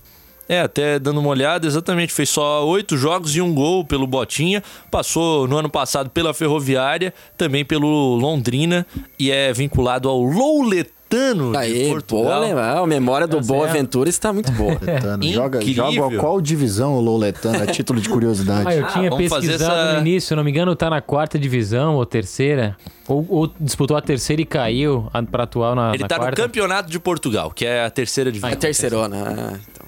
[0.53, 4.61] É, até dando uma olhada, exatamente, fez só oito jogos e um gol pelo Botinha.
[4.91, 8.85] Passou no ano passado pela Ferroviária, também pelo Londrina
[9.17, 12.41] e é vinculado ao Louletano de Aí, boa Portugal.
[12.41, 12.79] lembrar.
[12.79, 13.73] A memória do Tá Boa certo.
[13.81, 14.73] Ventura está muito boa.
[15.33, 17.63] Joga, joga qual divisão o Louletano?
[17.63, 18.67] A título de curiosidade.
[18.69, 21.01] Ah, eu tinha vamos fazer pesquisado essa- no início, se não me engano, tá na
[21.01, 22.77] quarta divisão ou terceira.
[23.09, 26.37] Ou, ou disputou a terceira e caiu a- pra atual na, Ele na tá no.
[26.37, 28.57] Campeonato de Portugal, que é a terceira É divisão.
[28.57, 29.17] terceirona.
[29.17, 29.87] Ah, então.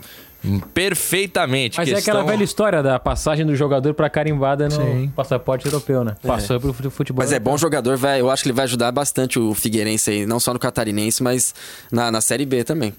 [0.75, 1.79] Perfeitamente.
[1.79, 2.15] Mas é questão...
[2.15, 5.13] aquela velha história da passagem do jogador pra carimbada no Sim.
[5.15, 6.15] passaporte europeu, né?
[6.23, 7.23] Passou pro fute- futebol.
[7.23, 7.53] Mas é europeu.
[7.53, 10.53] bom jogador, vai, eu acho que ele vai ajudar bastante o Figueirense aí, não só
[10.53, 11.55] no Catarinense, mas
[11.91, 12.93] na, na Série B também.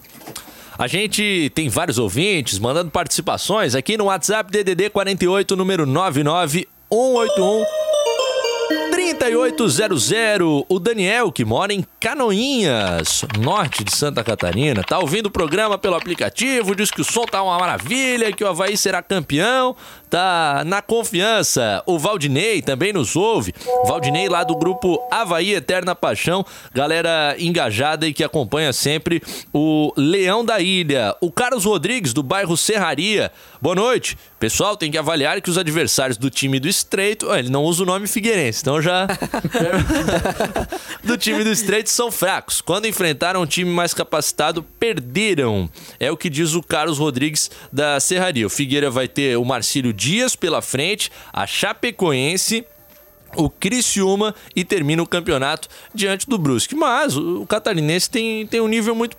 [0.78, 7.93] A gente tem vários ouvintes mandando participações aqui no WhatsApp DDD 48, número 99181
[9.12, 10.66] 3800.
[10.70, 15.96] O Daniel, que mora em Canoinhas, norte de Santa Catarina, tá ouvindo o programa pelo
[15.96, 19.76] aplicativo, diz que o som tá uma maravilha, que o Havaí será campeão,
[20.14, 21.82] tá na confiança.
[21.88, 23.52] O Valdinei também nos ouve.
[23.88, 30.46] Valdinei lá do grupo Havaí Eterna Paixão, galera engajada e que acompanha sempre o Leão
[30.46, 31.16] da Ilha.
[31.20, 33.32] O Carlos Rodrigues, do bairro Serraria.
[33.60, 34.16] Boa noite.
[34.44, 37.32] Pessoal, tem que avaliar que os adversários do time do Estreito.
[37.32, 39.08] Ah, ele não usa o nome Figueirense, então já.
[41.02, 42.60] do time do Estreito são fracos.
[42.60, 45.70] Quando enfrentaram um time mais capacitado, perderam.
[45.98, 48.46] É o que diz o Carlos Rodrigues da Serraria.
[48.46, 52.66] O Figueira vai ter o Marcílio Dias pela frente, a Chapecoense
[53.36, 56.76] o Criciúma e termina o campeonato diante do Brusque.
[56.76, 59.18] Mas o catarinense tem, tem um nível muito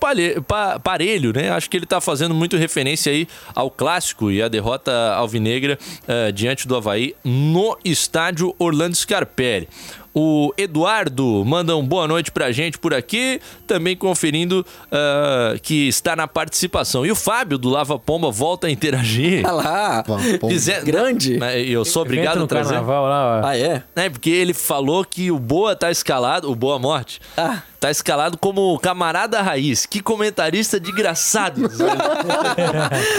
[0.84, 1.50] parelho, né?
[1.50, 6.30] Acho que ele tá fazendo muito referência aí ao clássico e a derrota alvinegra eh,
[6.30, 9.68] diante do Havaí no estádio Orlando Scarpelli.
[10.14, 16.14] O Eduardo manda um boa noite pra gente por aqui, também conferindo ah, que está
[16.14, 17.04] na participação.
[17.04, 19.44] E o Fábio do Lava Pomba volta a interagir.
[19.44, 20.04] Olha lá.
[20.48, 21.38] Dizendo- grande.
[21.38, 22.74] Né, Eu sou obrigado a no trazer.
[22.74, 23.46] carnaval lá, ó.
[23.46, 23.82] Ah, é?
[23.96, 27.62] É, porque ele falou que o Boa tá escalado, o Boa Morte, Ah.
[27.84, 29.84] Tá escalado como camarada raiz.
[29.84, 31.70] Que comentarista desgraçado.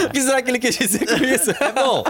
[0.06, 1.50] O que será que ele quis dizer com isso?
[1.50, 2.04] é bom.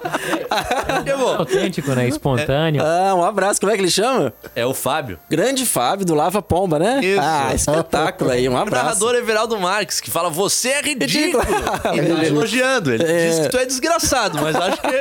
[1.05, 1.35] É bom.
[1.37, 2.09] Autêntico, né?
[2.09, 2.83] Espontâneo.
[2.85, 3.61] Ah, um abraço.
[3.61, 4.33] Como é que ele chama?
[4.55, 5.19] É o Fábio.
[5.29, 7.01] Grande Fábio do Lava Pomba, né?
[7.03, 7.21] Isso.
[7.23, 8.49] Ah, espetáculo aí.
[8.49, 8.85] Um O abraço.
[8.87, 11.43] narrador Everaldo Marques, que fala, você é ridículo.
[11.43, 11.95] Ridículo.
[11.99, 12.93] Ele tá elogiando.
[12.93, 13.29] Ele É.
[13.29, 15.01] diz que tu é desgraçado, mas acho que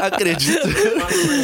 [0.00, 0.68] acredito.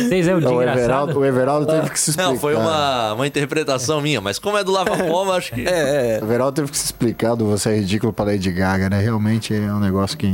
[0.09, 0.62] Vocês é o Não, o.
[0.62, 2.31] Everaldo, o Everaldo teve que se explicar.
[2.33, 5.66] Não, foi uma, uma interpretação minha, mas como é do Lava Pomba, acho que.
[5.66, 9.00] É, O Everaldo teve que se explicar do Você é Ridículo pra Lady Gaga, né?
[9.00, 10.32] Realmente é um negócio que...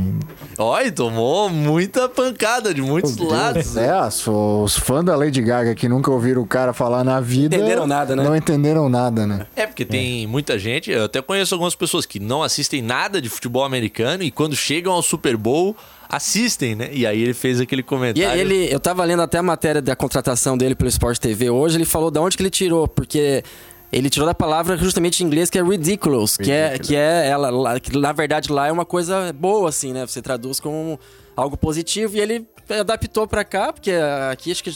[0.57, 3.75] Olha, tomou muita pancada de muitos lados.
[3.77, 7.55] É, os, os fãs da Lady Gaga que nunca ouviram o cara falar na vida...
[7.55, 8.23] Entenderam nada, né?
[8.23, 9.45] Não entenderam nada, né?
[9.55, 13.29] É, porque tem muita gente, eu até conheço algumas pessoas que não assistem nada de
[13.29, 15.75] futebol americano e quando chegam ao Super Bowl,
[16.07, 16.89] assistem, né?
[16.91, 18.39] E aí ele fez aquele E comentário.
[18.39, 21.85] ele, eu tava lendo até a matéria da contratação dele pelo Sport TV hoje, ele
[21.85, 23.43] falou de onde que ele tirou, porque
[23.91, 27.49] ele tirou da palavra justamente em inglês que é ridiculous, que é que é ela
[27.49, 30.05] lá- que na verdade lá é uma coisa boa assim, né?
[30.05, 30.99] Você traduz como
[31.35, 33.91] algo positivo e ele adaptou pra cá, porque
[34.31, 34.73] aqui acho que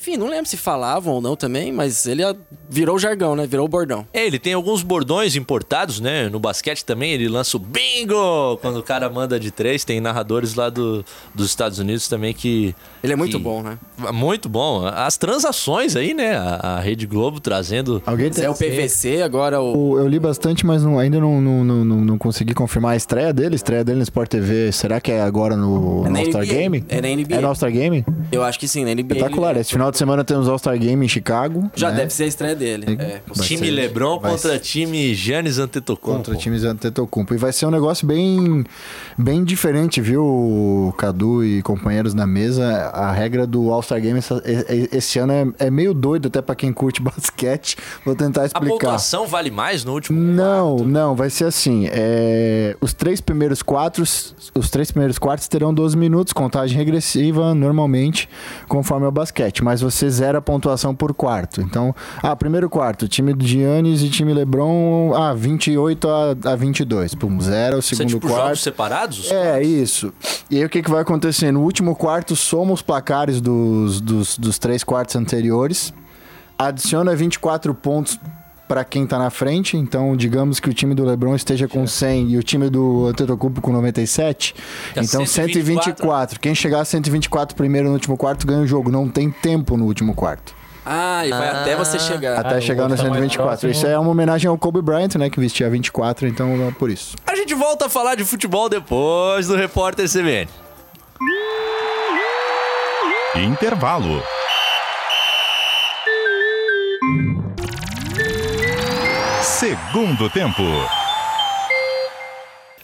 [0.00, 2.34] Enfim, não lembro se falavam ou não também, mas ele ah,
[2.68, 3.46] virou o jargão, né?
[3.46, 4.06] Virou o bordão.
[4.14, 6.28] É, ele tem alguns bordões importados, né?
[6.30, 9.84] No basquete também ele lança o bingo quando o cara manda de três.
[9.84, 12.74] Tem narradores lá do, dos Estados Unidos também que.
[13.02, 13.78] Ele é muito que- bom, né?
[14.12, 14.86] Muito bom.
[14.86, 16.34] As transações aí, né?
[16.36, 18.02] A, a Rede Globo trazendo.
[18.06, 18.44] Alguém tem...
[18.44, 19.90] É o PVC, agora o.
[19.92, 22.96] O- Eu li bastante, mas não- ainda não, não, não, não- não consegui confirmar a
[22.96, 23.54] estreia dele.
[23.54, 24.72] Estreia dele no Sport TV.
[24.72, 26.54] Será que é agora no, É no All-Star NBA.
[26.54, 26.84] Game?
[26.88, 27.36] É na NBA.
[27.36, 28.02] É no All-Star Game?
[28.32, 29.14] Eu acho que sim, na NBA.
[29.16, 29.50] Espetacular.
[29.50, 31.70] ele- Esse final de semana temos All-Star Game em Chicago.
[31.74, 31.96] Já né?
[31.98, 32.96] deve ser a estreia dele.
[32.98, 33.20] É.
[33.34, 36.18] Vai time ser- Lebron vai contra ser- time Giannis Antetokounmpo.
[36.18, 37.34] Contra times Antetokounmpo.
[37.34, 38.64] E vai ser um negócio bem,
[39.18, 42.66] bem diferente, viu, Cadu e companheiros na mesa.
[42.92, 44.42] A regra do All-Star Game essa-
[44.92, 47.76] esse ano é, é meio doido até pra quem curte basquete.
[48.04, 48.68] Vou tentar A explicar.
[48.74, 51.88] pontuação vale mais no último Não, não, vai ser assim.
[51.90, 58.28] é, os três primeiros quartos, os três primeiros quartos terão 12 minutos, contagem regressiva normalmente,
[58.68, 59.62] conforme o basquete.
[59.62, 61.60] Mas você zera a pontuação por quarto.
[61.60, 67.14] Então, ah, primeiro quarto, time do Giannis e time LeBron, ah, 28 a, a 22.
[67.14, 68.44] Pum, zero o segundo tipo quarto.
[68.44, 69.30] jogos separados?
[69.30, 70.12] É, isso.
[70.50, 71.50] E aí o que, que vai acontecer?
[71.52, 75.92] No último quarto, soma os placares dos, dos, dos três quartos anteriores,
[76.58, 78.18] adiciona 24 pontos
[78.70, 79.76] para quem tá na frente.
[79.76, 83.60] Então, digamos que o time do LeBron esteja com 100 e o time do Antetokounmpo
[83.60, 84.54] com 97.
[84.54, 85.82] Fica então, 124.
[85.82, 86.38] 124.
[86.38, 88.88] Quem chegar a 124 primeiro no último quarto ganha o jogo.
[88.88, 90.54] Não tem tempo no último quarto.
[90.86, 92.38] Ah, e vai até você chegar.
[92.38, 93.48] Até o chegar no outro tá mais 124.
[93.48, 93.72] próximo.
[93.72, 95.28] Isso é uma homenagem ao Kobe Bryant, né?
[95.28, 97.16] Que vestia 24, então é por isso.
[97.26, 100.48] A gente volta a falar de futebol depois do repórter CBN.
[103.34, 104.22] Intervalo.
[109.70, 110.64] Segundo tempo.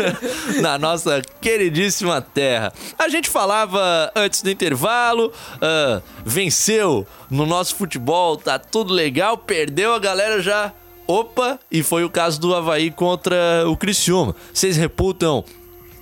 [0.60, 2.72] na nossa queridíssima terra.
[2.98, 9.94] A gente falava antes do intervalo, ah, venceu no nosso futebol, tá tudo legal, perdeu,
[9.94, 10.72] a galera já.
[11.12, 11.60] Opa!
[11.70, 13.36] E foi o caso do Havaí contra
[13.68, 14.34] o Criciúma.
[14.50, 15.44] Vocês reputam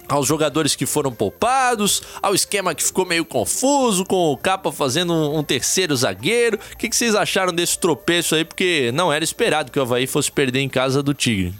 [0.09, 5.12] aos jogadores que foram poupados, ao esquema que ficou meio confuso, com o Capa fazendo
[5.12, 6.61] um, terceiro zagueiro.
[6.73, 8.44] O que, que vocês acharam desse tropeço aí?
[8.44, 11.55] Porque não era esperado que o Havaí fosse perder em casa do Tigre.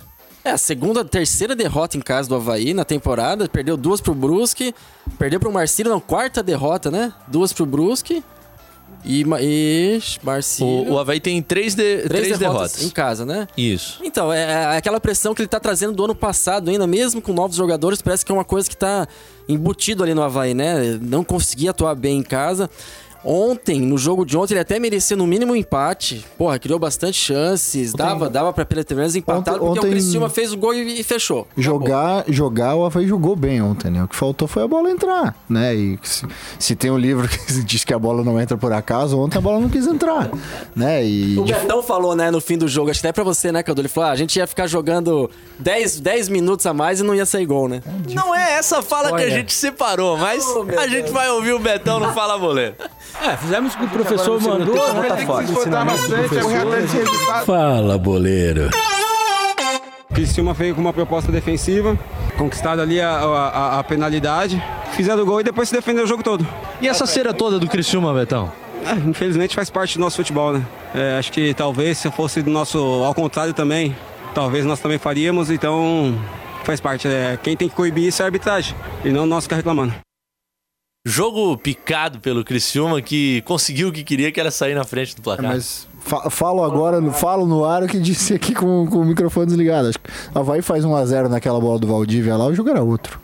[0.45, 3.49] É, a segunda, terceira derrota em casa do Havaí na temporada.
[3.49, 4.73] Perdeu duas pro Brusque.
[5.19, 7.13] Perdeu pro Marcílio, não, quarta derrota, né?
[7.27, 8.23] Duas pro Brusque.
[9.05, 10.71] E, e Marcílio.
[10.71, 12.83] O, o Havaí tem três, de- três, três derrotas, derrotas.
[12.85, 13.49] em casa, né?
[13.57, 13.99] Isso.
[14.03, 14.41] Então, é
[14.75, 18.03] é aquela pressão que ele tá trazendo do ano passado ainda, mesmo com novos jogadores,
[18.03, 19.07] parece que é uma coisa que tá
[19.49, 20.99] embutido ali no Havaí, né?
[21.01, 22.69] Não conseguia atuar bem em casa.
[23.25, 26.25] Ontem, no jogo de ontem, ele até merecia no mínimo um empate.
[26.39, 27.93] Porra, criou bastante chances.
[27.93, 31.01] Dava, dava pra pelo menos empatar, Ontem- porque ontem- o Criciúma fez o gol e,
[31.01, 31.41] e fechou.
[31.41, 31.63] Acabou.
[31.63, 34.03] Jogar, jogar, o Havaí jogou bem ontem, né?
[34.05, 35.75] O que faltou foi a bola entrar, né?
[35.75, 36.27] E se,
[36.59, 39.41] se tem um livro que diz que a bola não entra por acaso, ontem a
[39.41, 40.31] bola não quis entrar,
[40.75, 41.05] né?
[41.05, 43.53] E O de- Betão falou, né, no fim do jogo, acho que até pra você,
[43.53, 43.81] né, Cadu?
[43.83, 47.15] Ele falou, ah, a gente ia ficar jogando 10, 10 minutos a mais e não
[47.15, 47.83] ia sair gol, né?
[48.15, 49.31] Não é essa fala que a Olha.
[49.31, 52.75] gente separou, mas Oh, a gente vai ouvir o Betão no Fala Boleiro.
[53.23, 54.75] É, fizemos o que o professor mandou.
[57.45, 58.71] Fala, Boleiro.
[60.13, 61.97] Criciúma veio com uma proposta defensiva,
[62.37, 64.61] conquistado ali a, a- a penalidade,
[64.93, 66.47] fizeram o gol e depois se defendeu o jogo todo.
[66.81, 68.51] E essa cera toda do Criciúma, Betão?
[68.85, 70.63] É, infelizmente faz parte do nosso futebol, né?
[70.95, 73.95] É, acho que talvez se fosse do nosso ao contrário também,
[74.35, 76.19] talvez nós também faríamos, então
[76.65, 77.07] faz parte.
[77.07, 79.95] É, quem tem que coibir isso é a arbitragem e não nós que reclamando.
[81.07, 85.23] Jogo picado pelo Criciúma que conseguiu o que queria, que era sair na frente do
[85.23, 85.53] placar.
[85.53, 89.47] Mas fa- falo agora, falo no ar o que disse aqui com, com o microfone
[89.47, 89.89] desligado.
[89.89, 93.19] Acho que Havaí faz 1x0 naquela bola do Valdívia lá, o jogo era outro.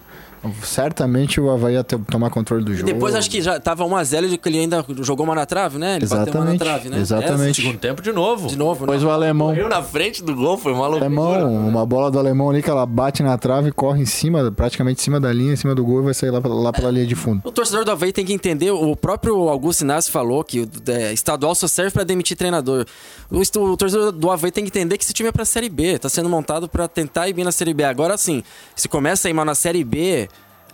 [0.62, 2.87] Certamente o Havaí ia ter- tomar controle do E jogo.
[2.92, 5.96] depois acho que já tava 1x0 e que ele ainda jogou uma na trave, né?
[5.96, 6.98] Ele bateu uma na Exatamente, trave, né?
[7.00, 7.62] exatamente.
[7.62, 8.46] Segundo tempo de novo.
[8.46, 8.87] É, de novo, né?
[8.92, 9.54] Depois o alemão.
[9.54, 11.04] Eu na frente do gol, foi uma loucura.
[11.06, 15.00] Alemão, uma bola do alemão ali que ela bate na trave, corre em cima, praticamente
[15.00, 16.90] em cima da linha, em cima do gol e vai sair lá, pela- lá pela
[16.90, 17.40] linha de fundo.
[17.44, 21.12] O torcedor do Havaí tem que entender, o próprio Augusto Inácio falou que o é,
[21.12, 22.85] estadual só serve pra demitir treinador.
[23.30, 25.98] O, o torcedor do Havaí tem que entender que esse time é pra Série B,
[25.98, 27.85] tá sendo montado pra tentar ir bem na Série B.
[27.85, 28.42] Agora sim,
[28.74, 30.28] se começa a ir mal na Série B,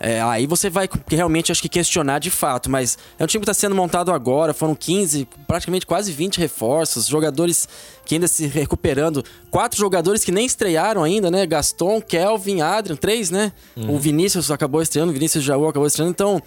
[0.04, 2.68] é, aí você vai realmente, acho que, questionar de fato.
[2.68, 7.06] Mas é um time que está sendo montado agora, foram 15, praticamente quase 20 reforços,
[7.06, 7.68] jogadores
[8.04, 9.24] que ainda se recuperando.
[9.48, 11.46] Quatro jogadores que nem estrearam ainda, né?
[11.46, 13.52] Gaston, Kelvin, Adrian, três, né?
[13.76, 16.10] O Vinícius acabou estreando, o Vinícius Jaú acabou estreando.
[16.10, 16.42] Então,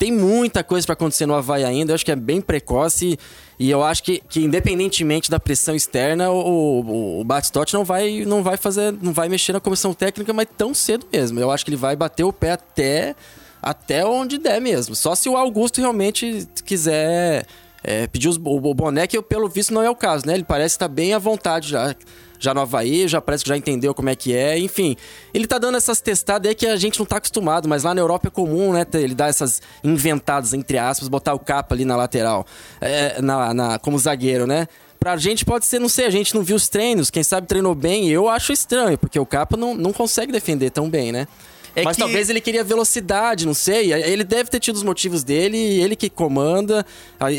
[0.00, 1.92] tem muita coisa para acontecer no Havaí ainda.
[1.92, 3.18] Eu acho que é bem precoce
[3.58, 8.24] e eu acho que, que independentemente da pressão externa, o, o, o Batistotti não vai,
[8.24, 11.38] não vai fazer, não vai mexer na comissão técnica, mas tão cedo mesmo.
[11.38, 13.14] Eu acho que ele vai bater o pé até,
[13.60, 14.96] até onde der mesmo.
[14.96, 17.46] Só se o Augusto realmente quiser
[17.84, 20.32] é, pedir os, o, o boné, que pelo visto não é o caso, né?
[20.32, 21.94] Ele parece estar bem à vontade já
[22.40, 24.96] já no Havaí, já parece que já entendeu como é que é, enfim.
[25.32, 28.00] Ele tá dando essas testadas aí que a gente não tá acostumado, mas lá na
[28.00, 28.84] Europa é comum, né?
[28.94, 32.46] Ele dar essas inventadas, entre aspas, botar o capa ali na lateral,
[32.80, 34.66] é, na, na- como zagueiro, né?
[34.98, 37.74] Pra gente pode ser, não sei, a gente não viu os treinos, quem sabe treinou
[37.74, 41.26] bem, eu acho estranho, porque o capa não, não consegue defender tão bem, né?
[41.74, 43.92] É Mas que- talvez ele queria velocidade, não sei.
[43.92, 46.84] Ele deve ter tido os motivos dele, ele que comanda.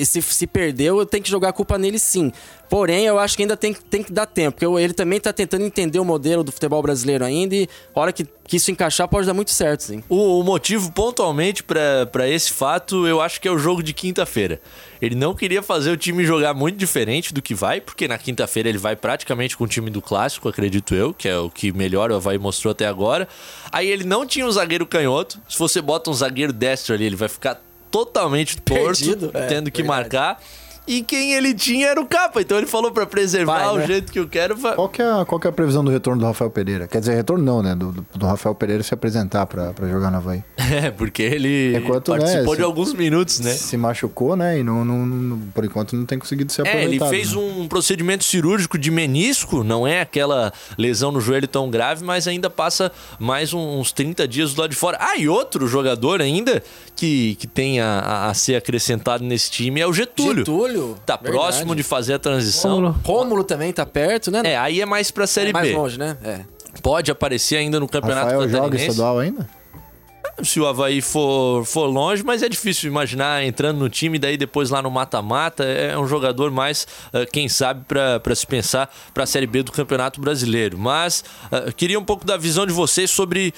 [0.05, 2.31] Se, se perdeu, eu tenho que jogar a culpa nele sim.
[2.71, 5.65] Porém, eu acho que ainda tem, tem que dar tempo, porque ele também tá tentando
[5.65, 9.27] entender o modelo do futebol brasileiro ainda e a hora que, que isso encaixar pode
[9.27, 10.01] dar muito certo, sim.
[10.07, 14.61] O, o motivo pontualmente pra esse fato, eu acho que é o jogo de quinta-feira.
[15.01, 18.69] Ele não queria fazer o time jogar muito diferente do que vai, porque na quinta-feira
[18.69, 22.09] ele vai praticamente com o time do clássico, acredito eu, que é o que melhor
[22.09, 23.27] o Havaí mostrou até agora.
[23.69, 25.37] Aí ele não tinha um zagueiro canhoto.
[25.49, 27.61] Se você bota um zagueiro destro ali, ele vai ficar
[27.91, 30.03] totalmente torto, Perdido, é, tendo que verdade.
[30.03, 30.41] marcar.
[30.87, 33.87] E quem ele tinha era o capa, então ele falou pra preservar Vai, o né?
[33.87, 34.57] jeito que eu quero.
[34.57, 36.87] Qual que, é, a- qual que é a previsão do retorno do Rafael Pereira?
[36.87, 37.75] Quer dizer, retorno não, né?
[37.75, 40.43] Do, do- do Rafael Pereira se apresentar pra, pra jogar no Havaí.
[40.71, 43.51] É, porque ele Enquanto, né, participou de se- alguns minutos, né?
[43.53, 44.57] Se machucou, né?
[44.59, 47.39] E não, não- não- por enquanto não tem conseguido ser É, ele fez né?
[47.41, 52.49] um procedimento cirúrgico de menisco, não é aquela lesão no joelho tão grave, mas ainda
[52.49, 54.97] passa mais uns 30 dias do lado de fora.
[55.01, 56.63] Ah, e outro jogador ainda
[56.95, 60.37] que, que tem a, a- a ser acrescentado nesse time é o Getúlio.
[60.45, 60.70] Getúlio.
[61.05, 61.37] Tá verdade.
[61.37, 62.75] próximo de fazer a transição.
[62.75, 62.95] Rômulo.
[63.03, 64.41] Rômulo também tá perto, né?
[64.43, 65.75] É, aí é mais pra Série mais B.
[65.75, 66.17] longe, né?
[66.23, 66.41] É.
[66.81, 69.47] Pode aparecer ainda no Campeonato Rafael joga estadual ainda?
[70.43, 74.71] Se o Havaí for, for longe, mas é difícil imaginar entrando no time, daí depois
[74.71, 75.63] lá no mata-mata.
[75.63, 79.71] É um jogador mais, eh, quem sabe, para se pensar para a Série B do
[79.71, 80.79] Campeonato Brasileiro.
[80.79, 83.53] Mas eh, queria um pouco da visão de vocês sobre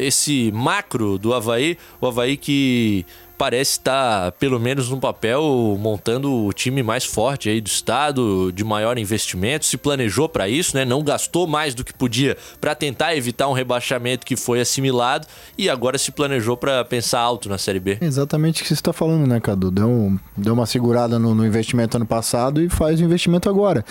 [0.00, 1.76] esse macro do Havaí.
[2.00, 3.04] O Havaí que
[3.36, 5.42] parece estar, pelo menos no papel,
[5.80, 10.76] montando o time mais forte aí do estado, de maior investimento, se planejou para isso,
[10.76, 10.84] né?
[10.84, 15.26] Não gastou mais do que podia para tentar evitar um rebaixamento que foi assimilado
[15.58, 17.98] e agora se planejou para pensar alto na Série B.
[18.00, 19.70] Exatamente o que você está falando, né, Cadu?
[19.70, 23.84] Deu, um- deu uma segurada no, no investimento ano passado e faz o investimento agora.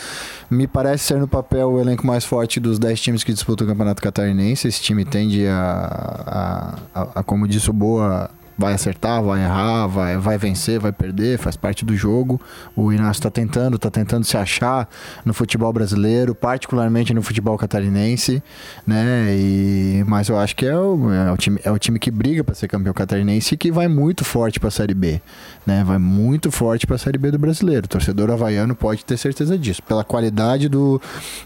[0.49, 3.69] Me parece ser no papel o elenco mais forte dos 10 times que disputam o
[3.69, 4.67] Campeonato Catarinense.
[4.67, 9.87] Esse time tende a, a, a- a, como disse o Boa, vai acertar, vai errar,
[9.87, 12.39] vai, vai vencer, vai perder, faz parte do jogo.
[12.75, 14.87] O Inácio está tentando, está tentando se achar
[15.25, 18.41] no futebol brasileiro, particularmente no futebol catarinense,
[18.85, 19.27] né?
[19.35, 22.43] E, mas eu acho que é o, é o time, é o time que briga
[22.43, 25.21] para ser campeão catarinense e que vai muito forte para a Série B,
[25.65, 25.83] né?
[25.83, 27.85] Vai muito forte para a Série B do brasileiro.
[27.85, 31.01] O torcedor havaiano pode ter certeza disso, pela qualidade do,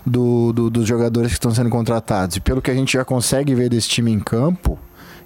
[0.05, 3.53] do- do- dos jogadores que estão sendo contratados e pelo que a gente já consegue
[3.55, 4.78] ver desse time em campo.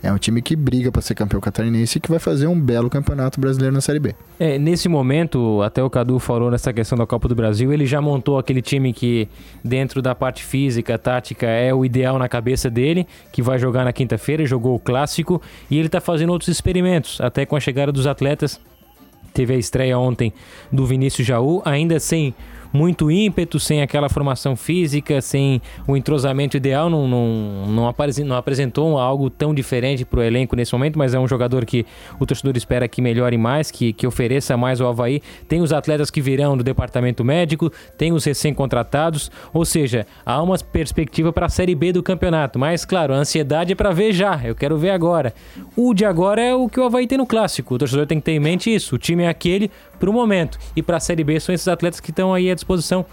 [0.03, 2.89] É um time que briga para ser campeão catarinense e que vai fazer um belo
[2.89, 4.15] campeonato brasileiro na Série B.
[4.39, 8.01] É, nesse momento, até o Cadu falou nessa questão da Copa do Brasil, ele já
[8.01, 9.27] montou aquele time que,
[9.63, 13.93] dentro da parte física, tática, é o ideal na cabeça dele, que vai jogar na
[13.93, 15.39] quinta-feira, jogou o clássico,
[15.69, 18.59] e ele está fazendo outros experimentos, até com a chegada dos atletas.
[19.33, 20.33] Teve a estreia ontem
[20.71, 22.33] do Vinícius Jaú, ainda sem
[22.73, 28.35] muito ímpeto, sem aquela formação física, sem o entrosamento ideal, não, não, não, apare- não
[28.35, 31.85] apresentou algo tão diferente para o elenco nesse momento, mas é um jogador que
[32.19, 35.21] o torcedor espera que melhore mais, que, que ofereça mais ao Havaí.
[35.47, 40.57] Tem os atletas que virão do departamento médico, tem os recém-contratados, ou seja, há uma
[40.57, 44.39] perspectiva para a Série B do campeonato, mas claro, a ansiedade é para ver já,
[44.43, 45.33] eu quero ver agora.
[45.75, 48.25] O de agora é o que o Havaí tem no clássico, o torcedor tem que
[48.25, 49.69] ter em mente isso, o time é aquele
[50.01, 52.55] para o momento, e para a Série B são esses atletas que estão aí à
[52.55, 53.05] disposição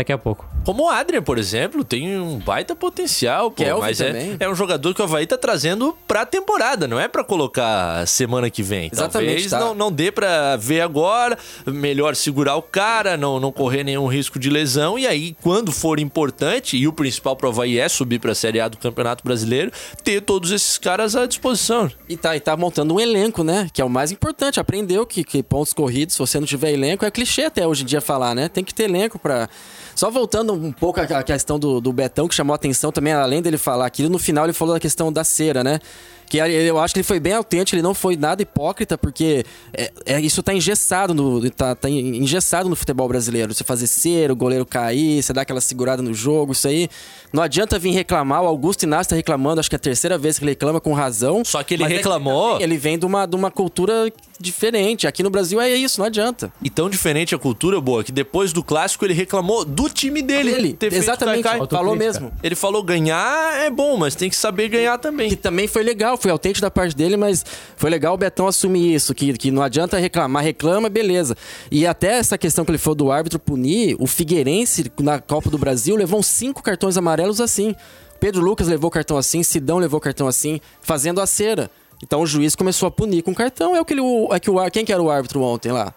[0.00, 0.48] daqui a pouco.
[0.64, 4.36] Como o Adrian, por exemplo, tem um baita potencial, pô, Kelvin mas é, também.
[4.38, 8.50] é um jogador que o Havaí tá trazendo pra temporada, não é pra colocar semana
[8.50, 8.90] que vem.
[8.92, 9.60] Exatamente, Talvez tá.
[9.60, 14.38] não, não dê pra ver agora, melhor segurar o cara, não, não correr nenhum risco
[14.38, 18.34] de lesão, e aí, quando for importante, e o principal pro Havaí é subir pra
[18.34, 19.70] Série A do Campeonato Brasileiro,
[20.02, 21.90] ter todos esses caras à disposição.
[22.08, 23.68] E tá, e tá montando um elenco, né?
[23.72, 24.58] Que é o mais importante.
[24.58, 27.86] Aprendeu que, que pontos corridos, se você não tiver elenco, é clichê até hoje em
[27.86, 28.48] dia falar, né?
[28.48, 29.48] Tem que ter elenco pra.
[29.94, 33.42] Só voltando um pouco à questão do, do Betão, que chamou a atenção também, além
[33.42, 35.80] dele falar aquilo, no final ele falou da questão da cera, né?
[36.30, 39.44] Que ele- eu acho que ele foi bem autêntico, ele não foi nada hipócrita, porque
[39.74, 43.52] é, é- isso tá engessado no, tá, tá engessado no futebol brasileiro.
[43.52, 46.88] Você fazer cera, o goleiro cair, você dá aquela segurada no jogo, isso aí.
[47.32, 50.38] Não adianta vir reclamar, o Augusto Inácio tá reclamando, acho que é a terceira vez
[50.38, 51.42] que ele reclama com razão.
[51.44, 55.06] Só que ele Mas é reclamou- também ele vem de uma, de uma cultura diferente.
[55.06, 56.52] Aqui no Brasil é isso, não adianta.
[56.62, 60.50] E tão diferente a cultura, boa, que depois do clássico ele reclamou do time dele.
[60.50, 62.32] Ele, exatamente, falou mesmo.
[62.42, 65.28] Ele falou ganhar é bom, mas tem que saber ganhar também.
[65.28, 67.44] Que também foi legal, foi autêntico da parte dele, mas
[67.76, 71.36] foi legal o Betão assumir isso, que, que não adianta reclamar, reclama, beleza.
[71.70, 75.58] E até essa questão que ele falou do árbitro punir, o Figueirense na Copa do
[75.58, 77.74] Brasil levou cinco cartões amarelos assim.
[78.20, 81.70] Pedro Lucas levou cartão assim, Sidão levou cartão assim, fazendo a cera.
[82.02, 83.74] Então o juiz começou a punir com cartão.
[83.76, 84.02] É o que ele.
[84.32, 85.92] É que o, quem que era o árbitro ontem lá?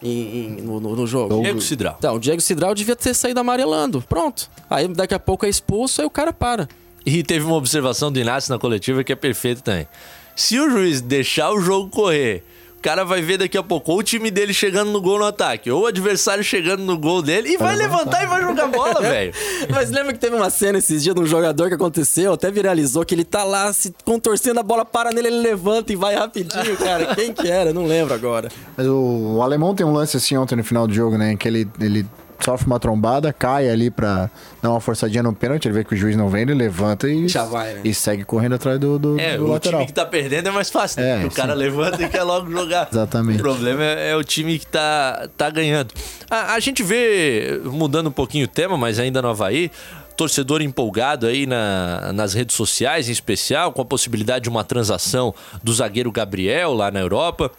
[0.00, 0.10] Em-
[0.58, 1.42] em- no, no- no jogo?
[1.42, 1.96] Diego Cidral.
[1.98, 4.00] Então, o Diego Cidral devia ter saído amarelando.
[4.08, 4.48] Pronto.
[4.70, 6.68] Aí daqui a pouco é expulso, aí o cara para.
[7.10, 9.88] E teve uma observação do Inácio na coletiva que é perfeita também.
[10.36, 12.44] Se o juiz deixar o jogo correr,
[12.76, 15.24] o cara vai ver daqui a pouco ou o time dele chegando no gol no
[15.24, 19.00] ataque, ou o adversário chegando no gol dele e vai levantar e vai jogar bola,
[19.00, 19.32] velho.
[19.70, 23.02] Mas lembra que teve uma cena esses dias de um jogador que aconteceu, até viralizou,
[23.06, 26.76] que ele tá lá se contorcendo, a bola para nele, ele levanta e vai rapidinho,
[26.76, 27.14] cara.
[27.14, 27.72] Quem que era?
[27.72, 28.50] Não lembro agora.
[28.76, 31.34] Mas o, o alemão tem um lance assim ontem no final do jogo, né?
[31.36, 32.06] Que ele, ele
[32.40, 34.30] sofre uma trombada, cai ali pra
[34.62, 37.28] dar uma forçadinha no pênalti, ele vê que o juiz não vem, ele levanta e,
[37.28, 37.80] Já vai, né?
[37.84, 39.80] e segue correndo atrás do, do, É, do o lateral.
[39.80, 41.10] time que tá perdendo é mais fácil, né?
[41.10, 41.58] É, Porque o cara sim.
[41.58, 42.88] levanta e quer logo jogar.
[42.92, 43.38] Exatamente.
[43.38, 45.92] O problema é, é o time que tá, tá ganhando.
[46.30, 49.70] A, a gente vê, mudando um pouquinho o tema, mas ainda no Havaí,
[50.16, 55.32] torcedor empolgado aí na- nas redes sociais, em especial, com a possibilidade de uma transação
[55.62, 57.50] do zagueiro Gabriel lá na Europa.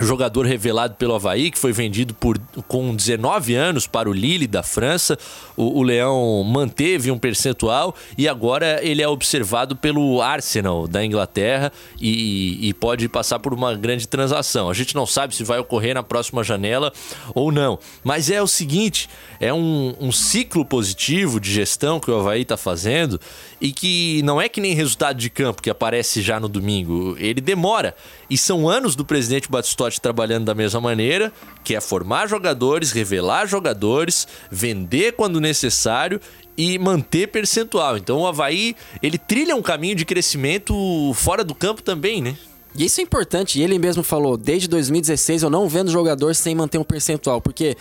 [0.00, 2.38] Jogador revelado pelo Havaí, que foi vendido por,
[2.68, 5.18] com 19 anos para o Lille da França.
[5.56, 11.72] O, o Leão manteve um percentual e agora ele é observado pelo Arsenal da Inglaterra
[11.98, 14.68] e, e pode passar por uma grande transação.
[14.68, 16.92] A gente não sabe se vai ocorrer na próxima janela
[17.34, 17.78] ou não.
[18.04, 19.08] Mas é o seguinte:
[19.40, 23.18] é um, um ciclo positivo de gestão que o Havaí está fazendo
[23.58, 27.16] e que não é que nem resultado de campo que aparece já no domingo.
[27.18, 27.96] Ele demora.
[28.28, 31.32] E são anos do presidente Batistotti trabalhando da mesma maneira,
[31.64, 36.20] que é formar jogadores, revelar jogadores, vender quando necessário
[36.56, 37.96] e manter percentual.
[37.96, 42.36] Então o Havaí, ele trilha um caminho de crescimento fora do campo também, né?
[42.74, 46.54] E isso é importante, e ele mesmo falou, desde 2016 eu não vendo jogador sem
[46.54, 47.74] manter um percentual, porque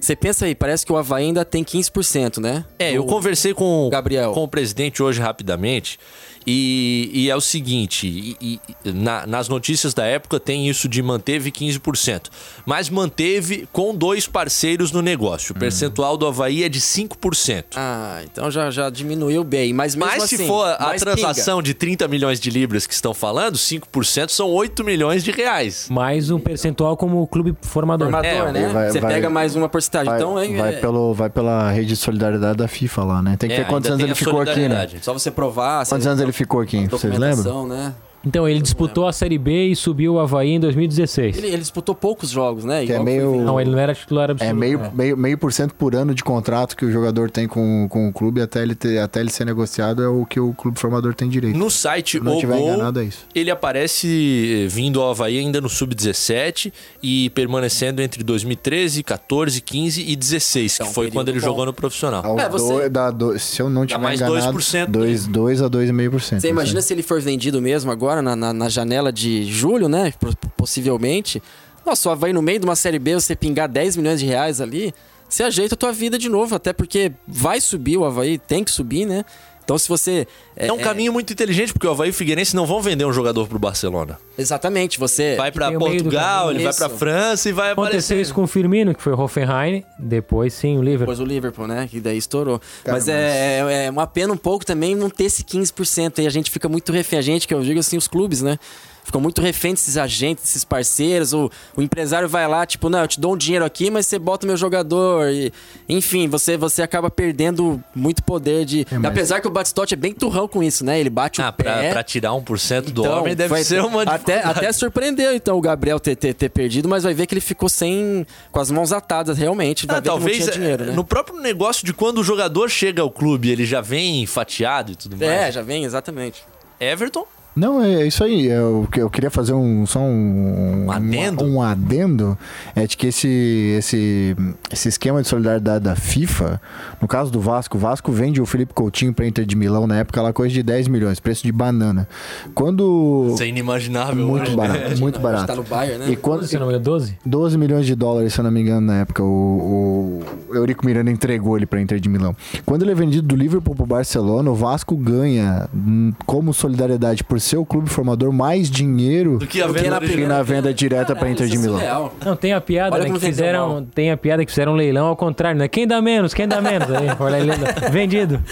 [0.00, 2.64] você pensa aí, parece que o Havaí ainda tem 15%, né?
[2.78, 4.32] É, eu conversei com, Gabriel.
[4.32, 5.98] com o presidente hoje rapidamente.
[6.46, 11.02] E, e é o seguinte: e- e na- nas notícias da época tem isso de
[11.02, 12.30] manteve 15%,
[12.64, 15.54] mas manteve com dois parceiros no negócio.
[15.54, 17.64] O percentual do Havaí é de 5%.
[17.76, 20.36] Ah, então já, já diminuiu bem, mas mesmo Mas assim...
[20.36, 24.84] se for a transação de 30 milhões de libras que estão falando, 5% são 8
[24.84, 25.88] milhões de reais.
[25.90, 28.06] Mais um percentual como clube formador.
[28.08, 28.22] pinga.
[28.22, 28.68] Formador, É, né?
[28.72, 31.70] vai- você vai- pega mais uma porcentagem, Vai, então é, vai, é pelo, vai pela
[31.72, 33.36] rede de solidariedade da FIFA lá, né?
[33.36, 34.88] Tem que É, ver quantos anos ele a ficou aqui, né?
[35.02, 35.84] só você provar...
[35.86, 36.86] Quantos anos ele ficou aqui?
[36.86, 37.66] Vocês lembram?
[37.66, 37.94] né?
[38.26, 41.38] Então, ele disputou a Série B e subiu o Havaí em 2016.
[41.38, 42.84] Ele, ele disputou poucos jogos, né?
[42.84, 44.50] Que é meio- foi- Não, ele não era titular absoluto.
[44.50, 44.90] É meio, né?
[44.92, 48.12] meio, meio por cento por ano de contrato que o jogador tem com, com o
[48.12, 51.28] clube até ele, ter, até ele ser negociado é o que o clube formador tem
[51.28, 51.56] direito.
[51.56, 53.26] No site Se não tiver Gol, enganado, é isso.
[53.34, 56.72] ele aparece eh, vindo ao Havaí ainda no Sub-17
[57.02, 61.46] e permanecendo entre 2013, 14, 15 e 16, É que foi quando ele bom.
[61.46, 62.24] jogou no profissional.
[62.24, 65.62] Ao É, você- do- dá do- se eu não tiver mais enganado, 2%, 2, 2
[65.62, 66.40] a 2,5%.
[66.40, 70.12] Você imagina se ele for vendido mesmo agora, na, na, na janela de julho, né?
[70.56, 71.42] Possivelmente.
[71.84, 74.60] Nossa, o Havaí no meio de uma Série B, você pingar 10 milhões de reais
[74.60, 74.92] ali,
[75.28, 78.70] você ajeita a tua vida de novo, até porque vai subir o Havaí, tem que
[78.70, 79.24] subir, né?
[79.66, 80.28] Então se você...
[80.54, 83.12] É um caminho muito inteligente, porque o Havaí e o Figueirense não vão vender um
[83.12, 84.16] jogador pro Barcelona.
[84.38, 85.34] Exatamente, você...
[85.34, 88.20] Vai do Portugal, ele vai pra França e vai Aconteceu aparecer.
[88.20, 91.00] isso com o Firmino, que foi o Hoffenheim, depois sim o Liverpool.
[91.14, 91.88] Depois o Liverpool, né?
[91.90, 92.60] Que daí estourou.
[92.84, 96.26] Cara, mas, É, é, é uma pena um pouco também não ter esse 15% aí.
[96.28, 97.18] A gente fica muito refém.
[97.18, 98.58] A gente, que eu digo assim, os clubes, né?
[99.06, 101.32] Ficam muito refém desses agentes, desses parceiros.
[101.32, 104.18] O, o empresário vai lá, tipo, não, eu te dou um dinheiro aqui, mas você
[104.18, 105.28] bota o meu jogador.
[105.30, 105.52] E,
[105.88, 108.86] enfim, você, você acaba perdendo muito poder de.
[108.90, 110.98] É, mas- Apesar que o Batistotti é bem turrão com isso, né?
[111.00, 111.62] Ele bate Ah, o pé.
[111.64, 115.56] pra, pra tirar 1% do Então, homem deve vai- ser uma até, até surpreendeu, então,
[115.56, 118.26] o Gabriel ter, ter, ter perdido, mas vai ver que ele ficou sem.
[118.50, 119.86] com as mãos atadas, realmente.
[119.86, 120.92] Vai Ah, ver talvez que não tinha dinheiro, é, né?
[120.92, 124.96] no próprio negócio de quando o jogador chega ao clube, ele já vem fatiado e
[124.96, 125.30] tudo mais.
[125.30, 126.42] É, já vem, exatamente.
[126.80, 127.24] Everton?
[127.56, 128.46] Não, é isso aí.
[128.46, 131.44] Eu, eu queria fazer um só um, Um adendo?
[131.44, 132.38] Um, adendo
[132.74, 134.36] é de que esse, esse,
[134.70, 136.60] esse esquema de solidariedade da FIFA,
[137.00, 139.96] no caso do Vasco, o Vasco vende o Felipe Coutinho para Inter de Milão na
[139.96, 142.06] época, ela coisa de 10 milhões, preço de banana.
[142.54, 144.26] Quando Isso é inimaginável.
[144.26, 144.56] muito hoje, né?
[144.56, 145.46] barato, muito barato.
[145.46, 146.10] Tá no Bayern, né?
[146.10, 147.16] E quando Você não é 12?
[147.24, 151.10] 12 milhões de dólares, se eu não me engano, na época, o, o Eurico Miranda
[151.10, 152.36] entregou ele para Inter de Milão.
[152.66, 157.24] Quando ele é vendido do Liverpool para o Barcelona, o Vasco ganha, hum, como solidariedade
[157.24, 160.42] por ser o clube formador, mais dinheiro Do que a Do que venda na na
[160.42, 161.78] venda direta para Inter de é Milão.
[161.78, 162.14] surreal.
[162.24, 163.10] Não, tem a piada, né?
[163.10, 165.68] Que fizeram, tem a piada que fizeram um leilão ao contrário, né?
[165.68, 166.34] Quem dá menos?
[166.34, 166.90] Quem dá menos?
[166.90, 168.42] Aí, olha aí, vendido.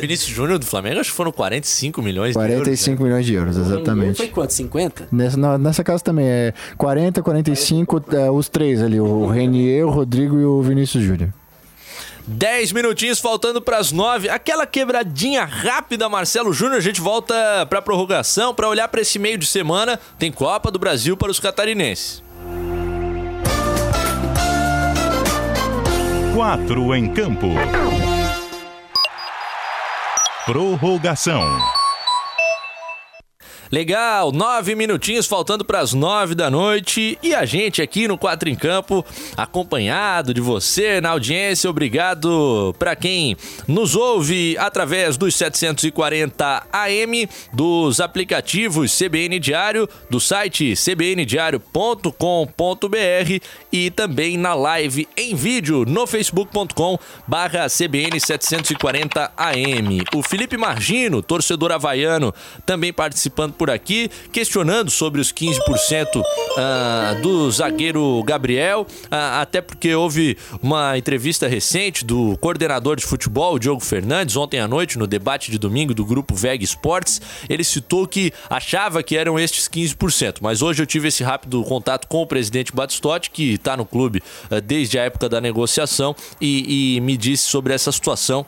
[0.00, 2.54] Vinícius Júnior do Flamengo, acho que foram 45 milhões de euros.
[2.56, 4.26] 45 milhões de euros, Foi exatamente.
[4.28, 4.52] quanto?
[4.52, 5.08] 50?
[5.12, 9.90] Nessa, na- nessa casa também é 40, 45, é, os três ali, o Renier, o
[9.90, 11.30] Rodrigo e o Vinícius Júnior.
[12.30, 14.28] 10 minutinhos faltando para as 9.
[14.28, 16.78] Aquela quebradinha rápida, Marcelo Júnior.
[16.78, 17.34] A gente volta
[17.68, 19.98] para prorrogação para olhar para esse meio de semana.
[20.16, 22.22] Tem Copa do Brasil para os catarinenses.
[26.32, 27.48] Quatro em campo.
[30.46, 31.79] Prorrogação.
[33.72, 38.48] Legal, nove minutinhos faltando para as nove da noite e a gente aqui no Quatro
[38.48, 39.06] em Campo,
[39.36, 41.70] acompanhado de você na audiência.
[41.70, 43.36] Obrigado para quem
[43.68, 52.16] nos ouve através dos 740 AM, dos aplicativos CBN Diário, do site cbndiario.com.br
[53.70, 60.02] e também na live em vídeo no facebook.com barra CBN 740 AM.
[60.12, 62.34] O Felipe Margino, torcedor havaiano,
[62.66, 66.22] também participando por aqui, questionando sobre os 15%
[66.56, 73.58] ah, do zagueiro Gabriel, ah, até porque houve uma entrevista recente do coordenador de futebol,
[73.58, 77.20] Diogo Fernandes, ontem à noite, no debate de domingo do grupo VEG Sports.
[77.50, 82.08] Ele citou que achava que eram estes 15%, mas hoje eu tive esse rápido contato
[82.08, 86.96] com o presidente Batistotti, que está no clube ah, desde a época da negociação, e,
[86.96, 88.46] e me disse sobre essa situação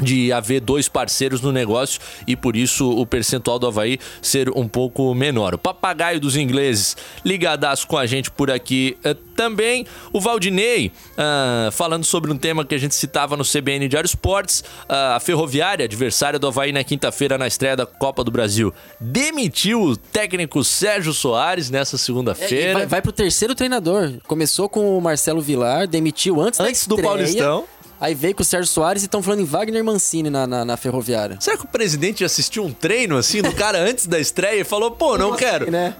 [0.00, 4.66] de haver dois parceiros no negócio e por isso o percentual do Havaí ser um
[4.68, 5.54] pouco menor.
[5.54, 9.86] O papagaio dos ingleses ligadaço com a gente por aqui eh, também.
[10.12, 14.62] O Valdinei ah, falando sobre um tema que a gente citava no CBN Diário Esportes,
[14.88, 19.82] ah, a Ferroviária, adversária do Havaí na quinta-feira na estreia da Copa do Brasil, demitiu
[19.82, 22.74] o técnico Sérgio Soares nessa É, segunda-feira.
[22.74, 24.12] vai, vai pro terceiro treinador.
[24.26, 27.64] Começou com o Marcelo Vilar, demitiu antes, Antes da do Paulistão.
[28.00, 30.76] Aí veio com o Sérgio Soares e estão falando em Wagner Mancini na, na, na
[30.76, 31.36] Ferroviária.
[31.38, 34.90] Será que o presidente assistiu um treino assim do cara antes da estreia e falou,
[34.92, 35.70] pô, não quero?
[35.70, 35.94] Né?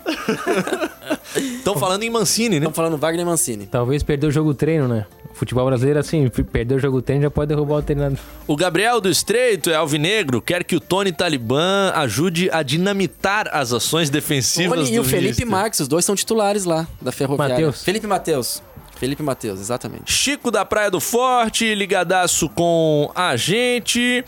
[1.36, 2.66] Estão falando em Mancini, né?
[2.66, 3.66] Estão falando Wagner Mancini.
[3.66, 5.06] Talvez perdeu o jogo treino, né?
[5.30, 8.18] O futebol brasileiro, assim, perdeu o jogo treino, já pode derrubar o treinador.
[8.46, 13.72] O Gabriel do Estreito é alvinegro, quer que o Tony Talibã ajude a dinamitar as
[13.72, 15.46] ações defensivas Tony do e o Felipe Mister.
[15.46, 17.54] Marques, os dois são titulares lá da Ferroviária.
[17.54, 17.84] Mateus.
[17.84, 18.62] Felipe Matheus.
[19.00, 20.12] Felipe Matheus, exatamente.
[20.12, 24.22] Chico da Praia do Forte, ligadaço com a gente.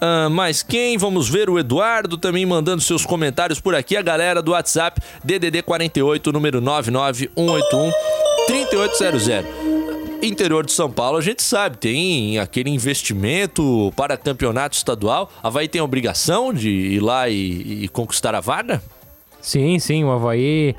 [0.00, 0.96] Ah, mais quem?
[0.96, 3.94] Vamos ver o Eduardo também mandando seus comentários por aqui.
[3.94, 7.92] A galera do WhatsApp, DDD 48, número 99181
[8.46, 9.26] 3800.
[10.22, 15.30] Interior de São Paulo, a gente sabe, tem aquele investimento para campeonato estadual.
[15.42, 18.82] A Havaí tem a obrigação de ir lá e, e conquistar a vaga?
[19.42, 20.74] Sim, sim, o Havaí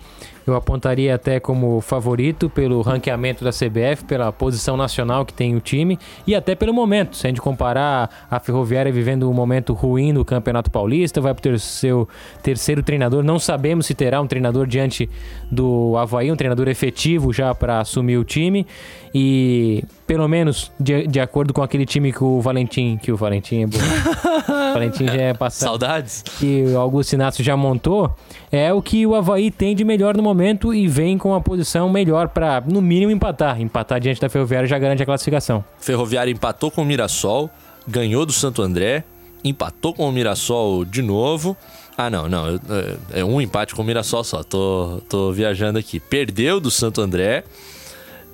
[0.47, 5.59] eu apontaria até como favorito pelo ranqueamento da CBF, pela posição nacional que tem o
[5.59, 7.17] time e até pelo momento.
[7.17, 11.59] Se a gente comparar a Ferroviária vivendo um momento ruim no Campeonato Paulista, vai ter
[11.59, 12.07] seu
[12.41, 13.23] terceiro treinador.
[13.23, 15.09] Não sabemos se terá um treinador diante
[15.51, 18.65] do Havaí, um treinador efetivo já para assumir o time.
[19.13, 23.63] E pelo menos de, de acordo com aquele time que o Valentim, que o Valentim
[23.63, 23.77] é bom.
[23.77, 26.23] o Valentim já é passado Saudades?
[26.39, 28.15] que o Augusto Inácio já montou,
[28.51, 31.89] é o que o Havaí tem de melhor no momento e vem com uma posição
[31.89, 33.61] melhor para, no mínimo, empatar.
[33.61, 35.63] Empatar diante da Ferroviária já garante a classificação.
[35.77, 37.49] Ferroviária empatou com o Mirassol,
[37.85, 39.03] ganhou do Santo André,
[39.43, 41.55] empatou com o Mirassol de novo.
[41.97, 42.47] Ah, não, não.
[42.47, 44.43] É, é um empate com o Mirassol só.
[44.43, 45.99] Tô, tô viajando aqui.
[45.99, 47.43] Perdeu do Santo André,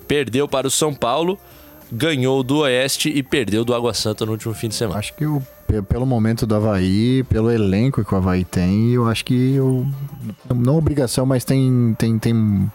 [0.07, 1.39] perdeu para o São Paulo,
[1.95, 4.99] ganhou do Oeste e perdeu do Água Santa no último fim de semana.
[4.99, 9.07] Acho que o pe- pelo momento do Havaí, pelo elenco que o Havaí tem, eu
[9.07, 9.85] acho que eu,
[10.53, 12.71] não obrigação, mas tem, tem, tem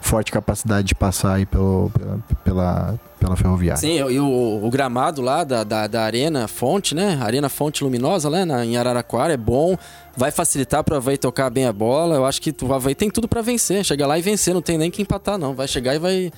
[0.00, 3.80] forte capacidade de passar aí pelo, pela, pela, pela ferroviária.
[3.80, 7.18] Sim, e o, o gramado lá da, da, da Arena Fonte, né?
[7.22, 8.44] Arena Fonte Luminosa, né?
[8.44, 9.76] Na, em Araraquara, é bom.
[10.16, 12.16] Vai facilitar pro Havaí tocar bem a bola.
[12.16, 13.84] Eu acho que o Havaí tem tudo pra vencer.
[13.84, 15.54] Chega lá e vencer, não tem nem que empatar, não.
[15.54, 16.32] Vai chegar e vai,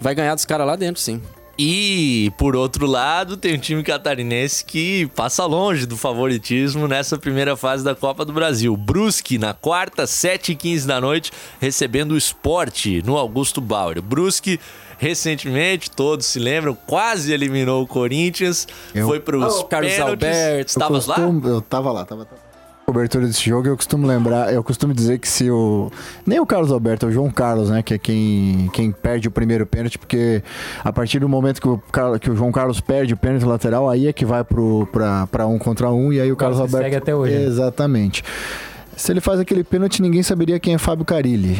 [0.00, 1.22] vai ganhar dos caras lá dentro, sim.
[1.58, 7.56] E, por outro lado, tem um time catarinense que passa longe do favoritismo nessa primeira
[7.56, 8.74] fase da Copa do Brasil.
[8.76, 11.30] Brusque, na quarta, 7h15 da noite,
[11.60, 14.00] recebendo o esporte no Augusto Bauer.
[14.00, 14.58] Brusque,
[14.98, 20.26] recentemente, todos se lembram, quase eliminou o Corinthians, Eu- foi para os Ô, Carlos pênaltis.
[20.28, 21.14] Alberto, Eu Estavas lá?
[21.16, 22.24] costumo- Eu tava lá, tava.
[22.24, 22.51] tava.
[22.92, 25.90] Cobertura desse jogo, eu costumo lembrar, eu costumo dizer que se o.
[26.26, 27.82] Nem o Carlos Alberto, é o João Carlos, né?
[27.82, 30.42] Que é quem, quem perde o primeiro pênalti, porque
[30.84, 31.82] a partir do momento que o,
[32.20, 35.46] que o João Carlos perde o pênalti lateral, aí é que vai pro, pra, pra
[35.46, 36.84] um contra um, e aí o Carlos Carlos Alberto.
[36.84, 37.44] segue até hoje, né?
[37.44, 38.22] Exatamente.
[38.94, 41.58] Se ele faz aquele pênalti, ninguém saberia quem é Fábio Carilli.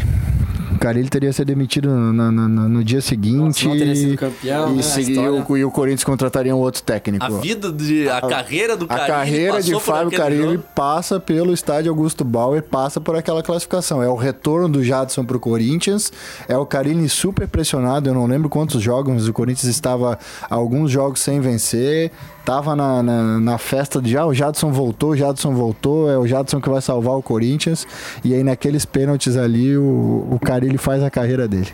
[0.75, 3.37] O Carilli teria sido demitido no, dia seguinte.
[3.37, 5.45] Nossa, não teria sido campeão, e, né, a história.
[5.49, 7.25] o, e o Corinthians contrataria um outro técnico.
[7.25, 10.65] A vida, de, a, carreira do A Carilli carreira de Fábio Carilli jogo.
[10.75, 14.03] passa pelo estádio Augusto Bauer, passa por aquela classificação.
[14.03, 16.13] É o retorno do Jadson pro Corinthians,
[16.49, 20.19] é o Carilli super pressionado, eu não lembro quantos jogos, mas o Corinthians estava
[20.49, 22.11] alguns jogos sem vencer,
[22.45, 26.27] tava na, na, na festa de já, o Jadson voltou, o Jadson voltou, é o
[26.27, 27.87] Jadson que vai salvar o Corinthians,
[28.25, 31.69] e aí naqueles pênaltis ali o, o Carilli faz a carreira dele.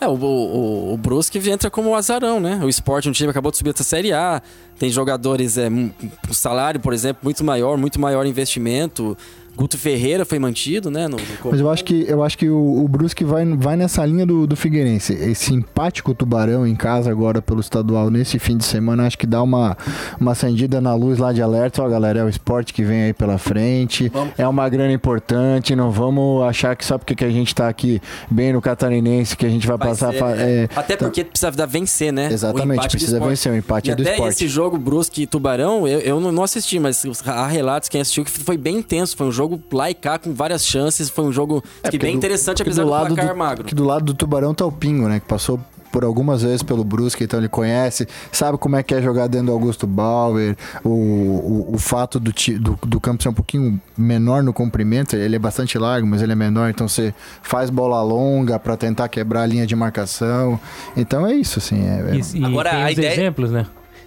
[0.00, 2.60] É, o, o, o Brusque entra como azarão, né?
[2.62, 4.42] O Sport, um time acabou de subir até a Série A,
[4.78, 5.92] tem jogadores, é, um
[6.32, 9.16] salário, por exemplo, muito maior, muito maior investimento.
[9.56, 11.06] Guto Ferreira foi mantido, né?
[11.06, 14.04] No, no Mas eu acho que, eu acho que o, o Brusque vai, vai nessa
[14.04, 15.12] linha do, do Figueirense.
[15.12, 19.42] Esse empático Tubarão em casa agora pelo estadual nesse fim de semana, acho que dá
[19.42, 19.76] uma,
[20.20, 21.82] uma acendida na luz lá de alerta.
[21.82, 24.10] Ó, galera, é o esporte que vem aí pela frente.
[24.38, 25.76] É uma grana importante.
[25.76, 28.00] Não vamos achar que só porque que a gente tá aqui
[28.30, 30.12] bem no catarinense que a gente vai, Vai passar.
[30.12, 30.68] ser, fa- é.
[30.74, 32.28] Até porque precisa vencer, né?
[32.32, 34.32] Exatamente, precisa vencer, o empate e é do até esporte.
[34.32, 38.30] esse jogo Brusque e Tubarão, eu, eu não assisti, mas há relatos quem assistiu que
[38.30, 39.16] foi bem intenso.
[39.16, 41.08] Foi um jogo lá e cá com várias chances.
[41.08, 43.64] Foi um jogo É, que bem do- interessante, apesar do, lado placar do, magro.
[43.64, 45.20] Que do lado do Tubarão tá o Pingo, né?
[45.20, 45.58] Que passou
[45.92, 49.46] por algumas vezes pelo Brusque, então ele conhece, sabe como é que é jogar dentro
[49.46, 54.42] do Augusto Bauer, o, o, o fato do, do, do campo ser um pouquinho menor
[54.42, 58.58] no comprimento, ele é bastante largo, mas ele é menor, então você faz bola longa
[58.58, 60.58] para tentar quebrar a linha de marcação.
[60.96, 61.80] Então é isso, assim.
[61.86, 63.64] É, é- E, e Agora, tem a ideia- exemplos, né?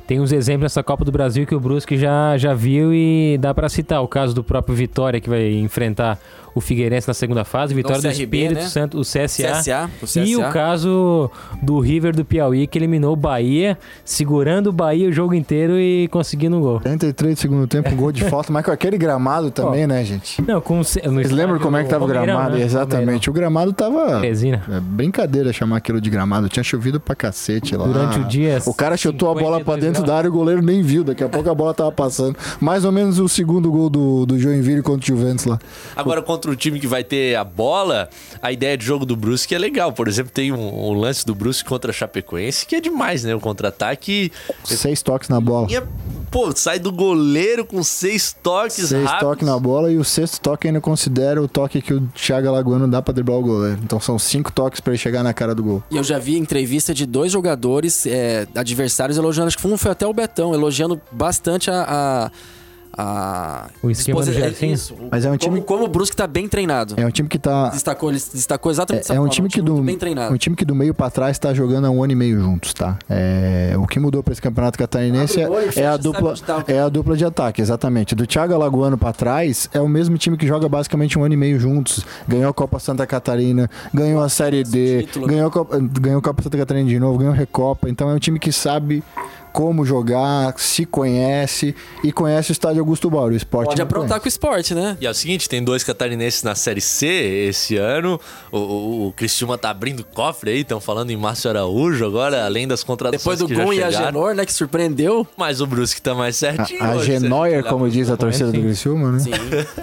[0.08, 3.54] Tem uns exemplos nessa Copa do Brasil que o Brusque já, já viu e dá
[3.54, 4.02] pra citar.
[4.02, 6.18] O caso do próprio Vitória, que vai enfrentar
[6.56, 7.74] o Figueirense na segunda fase.
[7.74, 8.62] Vitória do CRB, Espírito né?
[8.62, 9.28] Santo, o CSA.
[9.28, 10.20] CSA, o CSA.
[10.22, 11.30] E o caso
[11.62, 16.08] do River do Piauí, que eliminou o Bahia, segurando o Bahia o jogo inteiro e
[16.08, 16.80] conseguindo um gol.
[16.80, 20.42] 33 do segundo tempo, gol de falta, mas com aquele gramado também, né, gente?
[20.42, 22.58] Não, com, Vocês lembram como é que tava o gramado?
[22.58, 22.64] né?
[22.64, 24.20] Exatamente, o gramado tava...
[24.20, 24.64] Resina.
[24.72, 26.50] É brincadeira chamar aquilo de gramado.
[26.50, 27.86] Tinha chovido pra cacete lá.
[27.86, 30.62] Durante o dia, O cara chutou a bola pra 52 dentro da área o goleiro
[30.62, 31.04] nem viu.
[31.04, 32.36] Daqui a pouco a bola tava passando.
[32.60, 35.60] Mais ou menos o segundo gol do, do Joinville contra o Juventus lá.
[35.96, 38.10] Agora, contra o time que vai ter a bola,
[38.42, 39.92] a ideia de jogo do Brusque é legal.
[39.94, 43.34] Por exemplo, tem um, um lance do Brusque contra a Chapecoense que é demais, né?
[43.36, 44.32] O contra-ataque.
[44.64, 45.68] Seis toques na bola.
[46.30, 49.20] Pô, sai do goleiro com seis toques Seis rápidos.
[49.20, 52.88] toques na bola e o sexto toque ainda considera o toque que o Thiago Alagoano
[52.88, 53.80] dá pra driblar o goleiro.
[53.84, 55.84] Então são cinco toques pra ele chegar na cara do gol.
[55.90, 59.87] E eu já vi entrevista de dois jogadores é, adversários elogiando, acho que um foi
[59.92, 62.30] até o Betão, elogiando bastante a.
[62.30, 62.32] a,
[63.00, 64.32] a O esquema do?
[64.66, 66.96] Isso, o- Mas é um como, time- como o Brusque tá bem treinado.
[66.98, 67.70] É um time que tá.
[67.70, 70.34] Destacou, ele destacou exatamente essa É, é um time que do bem treinado.
[70.34, 72.74] um time que do meio pra trás tá jogando há um ano e meio juntos,
[72.74, 72.98] tá?
[73.08, 76.64] É, o que mudou pra esse campeonato catarinense é, é a dupla tá.
[76.68, 78.16] é a dupla de ataque, exatamente.
[78.16, 81.38] Do Thiago Alagoano pra trás é o mesmo time que joga basicamente um ano e
[81.38, 82.04] meio juntos.
[82.28, 85.28] Ganhou a Copa Santa Catarina, ganhou a Série D, título.
[85.28, 87.88] ganhou a Copa, ganhou a Copa Santa Catarina de novo, ganhou a Recopa.
[87.90, 89.04] Então é um time que sabe
[89.58, 93.34] como jogar, se conhece e conhece o estádio Augusto Bauer.
[93.34, 94.22] O esporte Pode aprontar conhece.
[94.22, 94.96] com o esporte, né?
[95.02, 98.22] E é o seguinte, tem dois catarinenses na Série C esse ano.
[98.52, 102.68] O, o, o Cristiúma tá abrindo cofre aí, estão falando em Márcio Araújo agora, além
[102.68, 103.90] das contratações Depois do que já Gon e a.
[103.90, 105.26] Genor, né, que surpreendeu.
[105.36, 106.84] Mas o Brusque tá mais certinho.
[106.84, 108.62] A, a hoje, se Genoyer, gente olhar como diz a torcida do.
[108.62, 109.18] Criciúma, né?
[109.18, 109.32] Sim.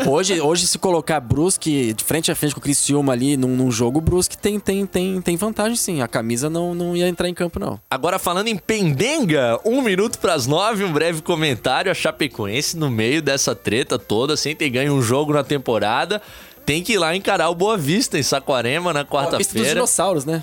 [0.09, 3.73] hoje, hoje, se colocar Brusque de frente a frente com o Criciúma ali num, num
[3.73, 6.01] jogo, o Brusque tem, tem, tem, tem vantagem sim.
[6.01, 7.81] A camisa não, não ia entrar em campo, não.
[7.91, 11.91] Agora falando em pendenga, um minuto pras nove, um breve comentário.
[11.91, 16.21] A Chapecoense no meio dessa treta toda, sem ter ganho um jogo na temporada,
[16.67, 19.69] tem que ir lá encarar o Boa Vista em Saquarema na A pista dos quarta-feira.
[19.71, 20.43] dinossauros, né?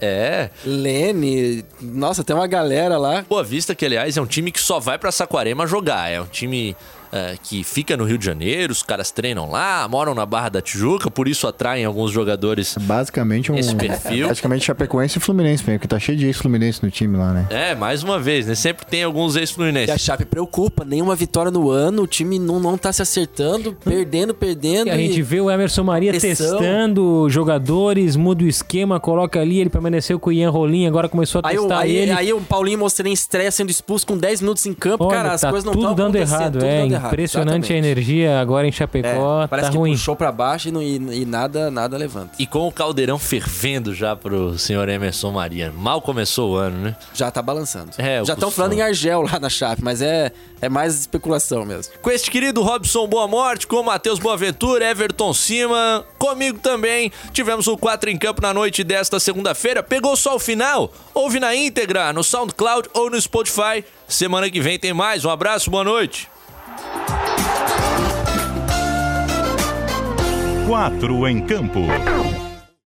[0.00, 0.50] É.
[0.64, 3.24] Lene, nossa, tem uma galera lá.
[3.28, 6.10] Boa Vista, que aliás é um time que só vai pra Saquarema jogar.
[6.10, 6.76] É um time
[7.12, 10.60] é, que fica no Rio de Janeiro, os caras treinam lá, moram na Barra da
[10.60, 12.76] Tijuca, por isso atraem alguns jogadores.
[12.80, 13.56] Basicamente um.
[13.56, 14.28] Esse perfil.
[14.28, 17.46] Basicamente Chapecoense e Fluminense mesmo, porque tá cheio de ex-Fluminense no time lá, né?
[17.50, 18.54] É, mais uma vez, né?
[18.54, 19.98] Sempre tem alguns E a.
[19.98, 24.88] Chape preocupa, nenhuma vitória no ano, o time não, não tá se acertando, perdendo, perdendo.
[24.88, 26.58] E a e- gente vê o Emerson Maria Pressão.
[26.58, 31.40] testando jogadores, muda o esquema, coloca ali, ele permaneceu com o Ian Rolim, agora começou
[31.44, 32.10] a Aí, o- testar aí, ele.
[32.12, 35.04] aí o Paulinho mostrando em estreia sendo expulso com 10 minutos em campo.
[35.04, 37.72] Olha, cara, as tá coisas não estão dando acontecendo, errado, tudo é dando errado, impressionante
[37.72, 39.92] a energia agora em Chapecó, É, parece tá que ruim.
[39.92, 42.30] puxou pra baixo e, não- e- e nada, nada levanta.
[42.38, 45.72] E com o caldeirão fervendo já pro senhor Emerson Maria.
[45.76, 46.96] Mal começou o ano, né?
[47.14, 47.90] Já tá balançando.
[47.98, 51.92] É, Já estão falando em Argel lá na Chape, mas é, é mais especulação mesmo.
[52.02, 57.12] Com este querido Robson Boa Morte, com o Matheus Boaventura, Everton Cima, comigo também.
[57.32, 59.82] Tivemos o 4 em campo na noite desta segunda-feira.
[59.82, 60.92] Pegou só o final?
[61.14, 63.84] Ouve na íntegra, no SoundCloud ou no Spotify.
[64.08, 65.24] Semana que vem tem mais.
[65.24, 66.28] Um abraço, boa noite.
[70.66, 71.80] Quatro em campo.